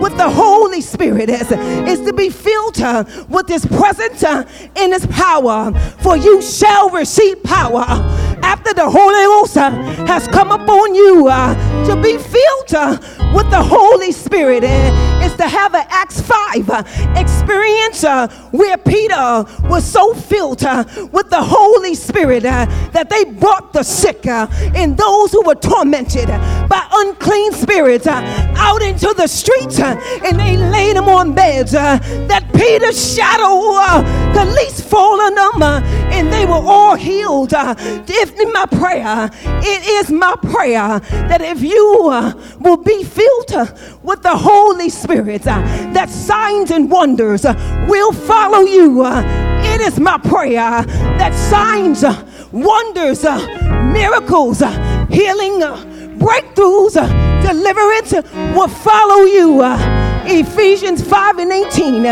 with 0.00 0.16
the 0.16 0.30
Holy 0.30 0.80
Spirit 0.80 1.28
is, 1.28 1.52
is 1.52 2.00
to 2.06 2.14
be 2.14 2.30
filled 2.30 2.78
with 3.28 3.48
His 3.48 3.66
presence 3.66 4.24
and 4.24 4.94
His 4.94 5.06
power. 5.08 5.72
For 5.98 6.16
you 6.16 6.40
shall 6.40 6.88
receive 6.88 7.42
power 7.42 7.84
after 8.46 8.72
the 8.72 8.88
Holy 8.88 9.24
Ghost 9.24 9.56
uh, 9.56 9.70
has 10.06 10.28
come 10.28 10.52
upon 10.52 10.94
you 10.94 11.26
uh, 11.26 11.52
to 11.84 12.00
be 12.00 12.16
filled 12.16 12.74
uh, 12.74 12.96
with 13.34 13.50
the 13.50 13.60
Holy 13.60 14.12
Spirit 14.12 14.62
eh, 14.62 15.24
is 15.26 15.34
to 15.34 15.48
have 15.48 15.74
an 15.74 15.84
Acts 15.90 16.20
5 16.20 16.70
uh, 16.70 16.84
experience 17.16 18.04
uh, 18.04 18.28
where 18.52 18.78
Peter 18.78 19.44
was 19.64 19.84
so 19.84 20.14
filled 20.14 20.62
uh, 20.62 20.84
with 21.12 21.28
the 21.28 21.42
Holy 21.42 21.96
Spirit 21.96 22.44
that 22.44 23.10
they 23.10 23.24
brought 23.24 23.72
the 23.72 23.82
sick 23.82 24.24
and 24.26 24.96
those 24.96 25.32
who 25.32 25.42
were 25.42 25.56
tormented 25.56 26.28
by 26.68 26.86
unclean 26.92 27.52
spirits 27.52 28.06
uh, 28.06 28.54
out 28.56 28.82
into 28.82 29.12
the 29.16 29.26
streets 29.26 29.78
uh, 29.78 30.00
and 30.24 30.38
they 30.38 30.56
laid 30.56 30.96
them 30.96 31.08
on 31.08 31.34
beds. 31.34 31.74
Uh, 31.74 31.98
that 32.28 32.44
Peter's 32.54 33.14
shadow 33.14 33.92
could 34.32 34.48
least 34.54 34.84
fall 34.84 35.20
on 35.20 35.34
them 35.34 35.62
and 36.12 36.32
they 36.32 36.46
were 36.46 36.52
all 36.54 36.94
healed. 36.94 37.52
if 37.54 38.52
my 38.52 38.66
prayer, 38.66 39.30
it 39.62 39.86
is 39.86 40.10
my 40.10 40.34
prayer 40.50 41.00
that 41.28 41.40
if 41.40 41.62
you 41.62 42.36
will 42.60 42.76
be 42.76 43.04
filled 43.04 43.70
with 44.02 44.22
the 44.22 44.36
Holy 44.36 44.88
Spirit, 44.88 45.46
uh, 45.46 45.60
that 45.92 46.08
signs 46.08 46.70
and 46.70 46.90
wonders 46.90 47.44
uh, 47.44 47.54
will 47.88 48.12
follow 48.12 48.60
you. 48.60 49.02
Uh, 49.02 49.22
it 49.74 49.80
is 49.80 49.98
my 49.98 50.18
prayer 50.18 50.82
that 51.18 51.34
signs, 51.34 52.04
wonders, 52.52 53.24
miracles, 53.92 54.62
healing, 55.10 55.62
breakthroughs, 56.18 56.96
uh, 56.96 57.06
deliverance 57.42 58.12
uh, 58.12 58.22
will 58.56 58.68
follow 58.68 59.24
you. 59.24 59.60
Uh, 59.60 60.24
Ephesians 60.28 61.02
5 61.02 61.38
and 61.38 61.52
18 61.52 62.04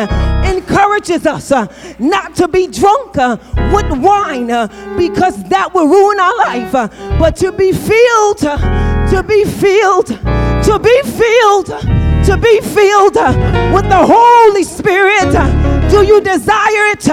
encourages 0.45 1.27
us 1.27 1.51
uh, 1.51 1.67
not 1.99 2.35
to 2.37 2.47
be 2.47 2.69
drunk 2.69 3.17
uh, 3.19 3.37
with 3.73 3.91
wine 3.99 4.51
uh, 4.51 4.69
because 4.97 5.43
that 5.49 5.75
will 5.75 5.89
ruin 5.89 6.21
our 6.21 6.37
life, 6.37 6.73
but 7.19 7.35
to 7.37 7.51
be 7.51 7.73
filled, 7.73 8.39
to 8.39 9.25
be 9.27 9.45
filled 9.45 10.07
to 10.65 10.79
be 10.79 11.03
filled, 11.03 11.67
to 11.67 12.39
be 12.39 12.61
filled 12.61 13.17
with 13.75 13.87
the 13.91 14.01
Holy 14.01 14.65
Spirit. 14.65 15.31
Do 15.91 16.07
you 16.07 16.23
desire 16.23 16.87
it? 16.95 17.05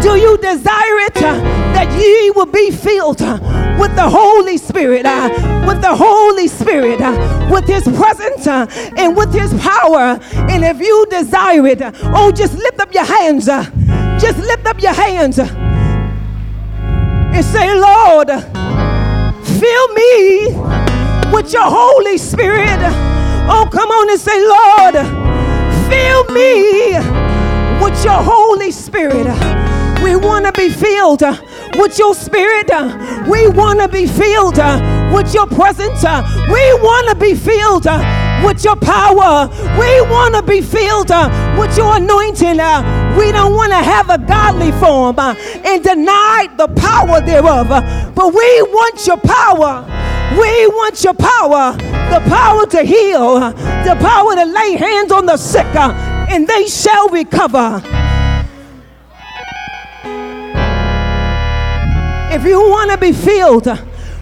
Do 0.00 0.16
you 0.16 0.38
desire 0.38 0.98
it 1.08 1.53
that 1.84 2.00
ye 2.00 2.30
will 2.30 2.46
be 2.46 2.70
filled 2.70 3.20
uh, 3.20 3.38
with 3.78 3.94
the 3.96 4.08
Holy 4.08 4.56
Spirit, 4.56 5.04
uh, 5.06 5.28
with 5.66 5.82
the 5.82 5.94
Holy 5.94 6.48
Spirit, 6.48 6.98
uh, 7.00 7.48
with 7.50 7.66
His 7.66 7.84
presence 7.84 8.46
and 8.46 9.16
with 9.16 9.32
His 9.32 9.52
power? 9.60 10.18
And 10.50 10.64
if 10.64 10.80
you 10.80 11.06
desire 11.10 11.66
it, 11.66 11.82
oh, 11.82 12.32
just 12.32 12.54
lift 12.54 12.80
up 12.80 12.94
your 12.94 13.04
hands. 13.04 13.46
Just 13.46 14.38
lift 14.38 14.66
up 14.66 14.80
your 14.80 14.94
hands 14.94 15.38
and 15.38 15.50
say, 17.44 17.78
Lord, 17.78 18.28
fill 18.28 19.88
me 19.88 20.54
with 21.32 21.52
your 21.52 21.66
Holy 21.66 22.16
Spirit. 22.16 22.78
Oh, 23.46 23.68
come 23.70 23.90
on 23.90 24.08
and 24.10 24.20
say, 24.20 24.40
Lord, 24.40 24.94
fill 25.90 26.24
me 26.32 26.94
with 27.84 28.02
your 28.04 28.22
Holy 28.22 28.70
Spirit. 28.70 29.26
We 30.02 30.16
want 30.16 30.46
to 30.46 30.52
be 30.52 30.68
filled 30.68 31.22
with 31.76 31.98
your 31.98 32.14
spirit. 32.14 32.70
We 33.28 33.48
want 33.48 33.80
to 33.80 33.88
be 33.88 34.06
filled 34.06 34.58
uh, 34.58 35.12
with 35.14 35.34
your 35.34 35.46
presence. 35.46 36.04
Uh, 36.04 36.22
we 36.48 36.62
want 36.82 37.08
to 37.08 37.14
be 37.14 37.34
filled 37.34 37.86
uh, 37.86 38.42
with 38.44 38.64
your 38.64 38.76
power. 38.76 39.48
We 39.78 40.00
want 40.02 40.34
to 40.34 40.42
be 40.42 40.60
filled 40.60 41.10
with 41.58 41.76
your 41.76 41.96
anointing. 41.96 42.58
We 43.16 43.32
don't 43.32 43.54
want 43.54 43.72
to 43.72 43.82
have 43.82 44.10
a 44.10 44.18
godly 44.18 44.72
form 44.72 45.18
and 45.18 45.82
deny 45.82 46.48
the 46.56 46.68
power 46.68 47.20
thereof, 47.20 47.68
but 48.14 48.34
we 48.34 48.62
want 48.62 49.06
your 49.06 49.18
power. 49.18 49.84
We 50.32 50.66
want 50.66 51.04
your 51.04 51.14
power, 51.14 51.76
the 52.10 52.20
power 52.28 52.66
to 52.66 52.82
heal, 52.82 53.38
the 53.38 53.96
power 54.00 54.34
to 54.34 54.44
lay 54.44 54.72
hands 54.72 55.12
on 55.12 55.26
the 55.26 55.36
sick, 55.36 55.66
uh, 55.76 55.92
and 56.28 56.48
they 56.48 56.66
shall 56.66 57.08
recover. 57.08 58.03
If 62.34 62.42
you 62.42 62.58
want 62.58 62.90
to 62.90 62.98
be 62.98 63.12
filled 63.12 63.66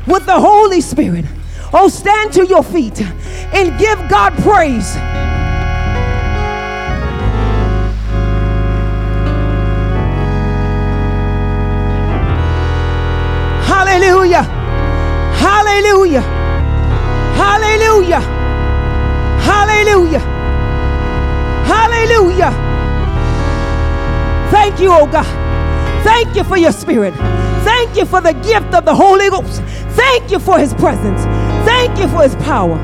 with 0.06 0.26
the 0.26 0.38
Holy 0.38 0.82
Spirit, 0.82 1.24
oh, 1.72 1.88
stand 1.88 2.30
to 2.34 2.46
your 2.46 2.62
feet 2.62 3.00
and 3.00 3.78
give 3.80 3.98
God 4.10 4.34
praise. 4.42 4.94
Hallelujah. 13.64 14.42
Hallelujah. 15.32 16.20
Hallelujah. 17.40 18.20
Hallelujah. 19.40 20.20
Hallelujah. 21.64 22.50
Thank 24.50 24.80
you, 24.80 24.90
oh 24.92 25.06
God. 25.06 25.24
Thank 26.04 26.36
you 26.36 26.44
for 26.44 26.58
your 26.58 26.72
spirit. 26.72 27.14
Thank 27.64 27.96
you 27.96 28.04
for 28.06 28.20
the 28.20 28.32
gift 28.32 28.74
of 28.74 28.84
the 28.84 28.94
Holy 28.94 29.30
Ghost. 29.30 29.62
Thank 29.96 30.30
you 30.30 30.38
for 30.38 30.58
his 30.58 30.74
presence. 30.74 31.22
Thank 31.64 31.98
you 31.98 32.08
for 32.08 32.22
his 32.22 32.34
power. 32.36 32.78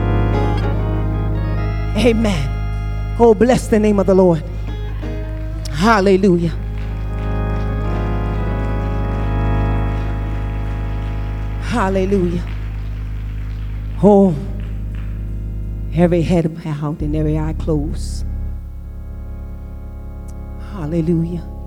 Amen. 1.96 3.16
Oh, 3.18 3.34
bless 3.34 3.66
the 3.66 3.78
name 3.78 3.98
of 3.98 4.06
the 4.06 4.14
Lord. 4.14 4.42
Hallelujah. 5.70 6.54
Hallelujah. 11.62 12.44
Oh, 14.02 14.34
every 15.94 16.22
head 16.22 16.54
bowed 16.62 17.02
and 17.02 17.16
every 17.16 17.38
eye 17.38 17.54
closed. 17.54 18.24
Hallelujah. 20.72 21.57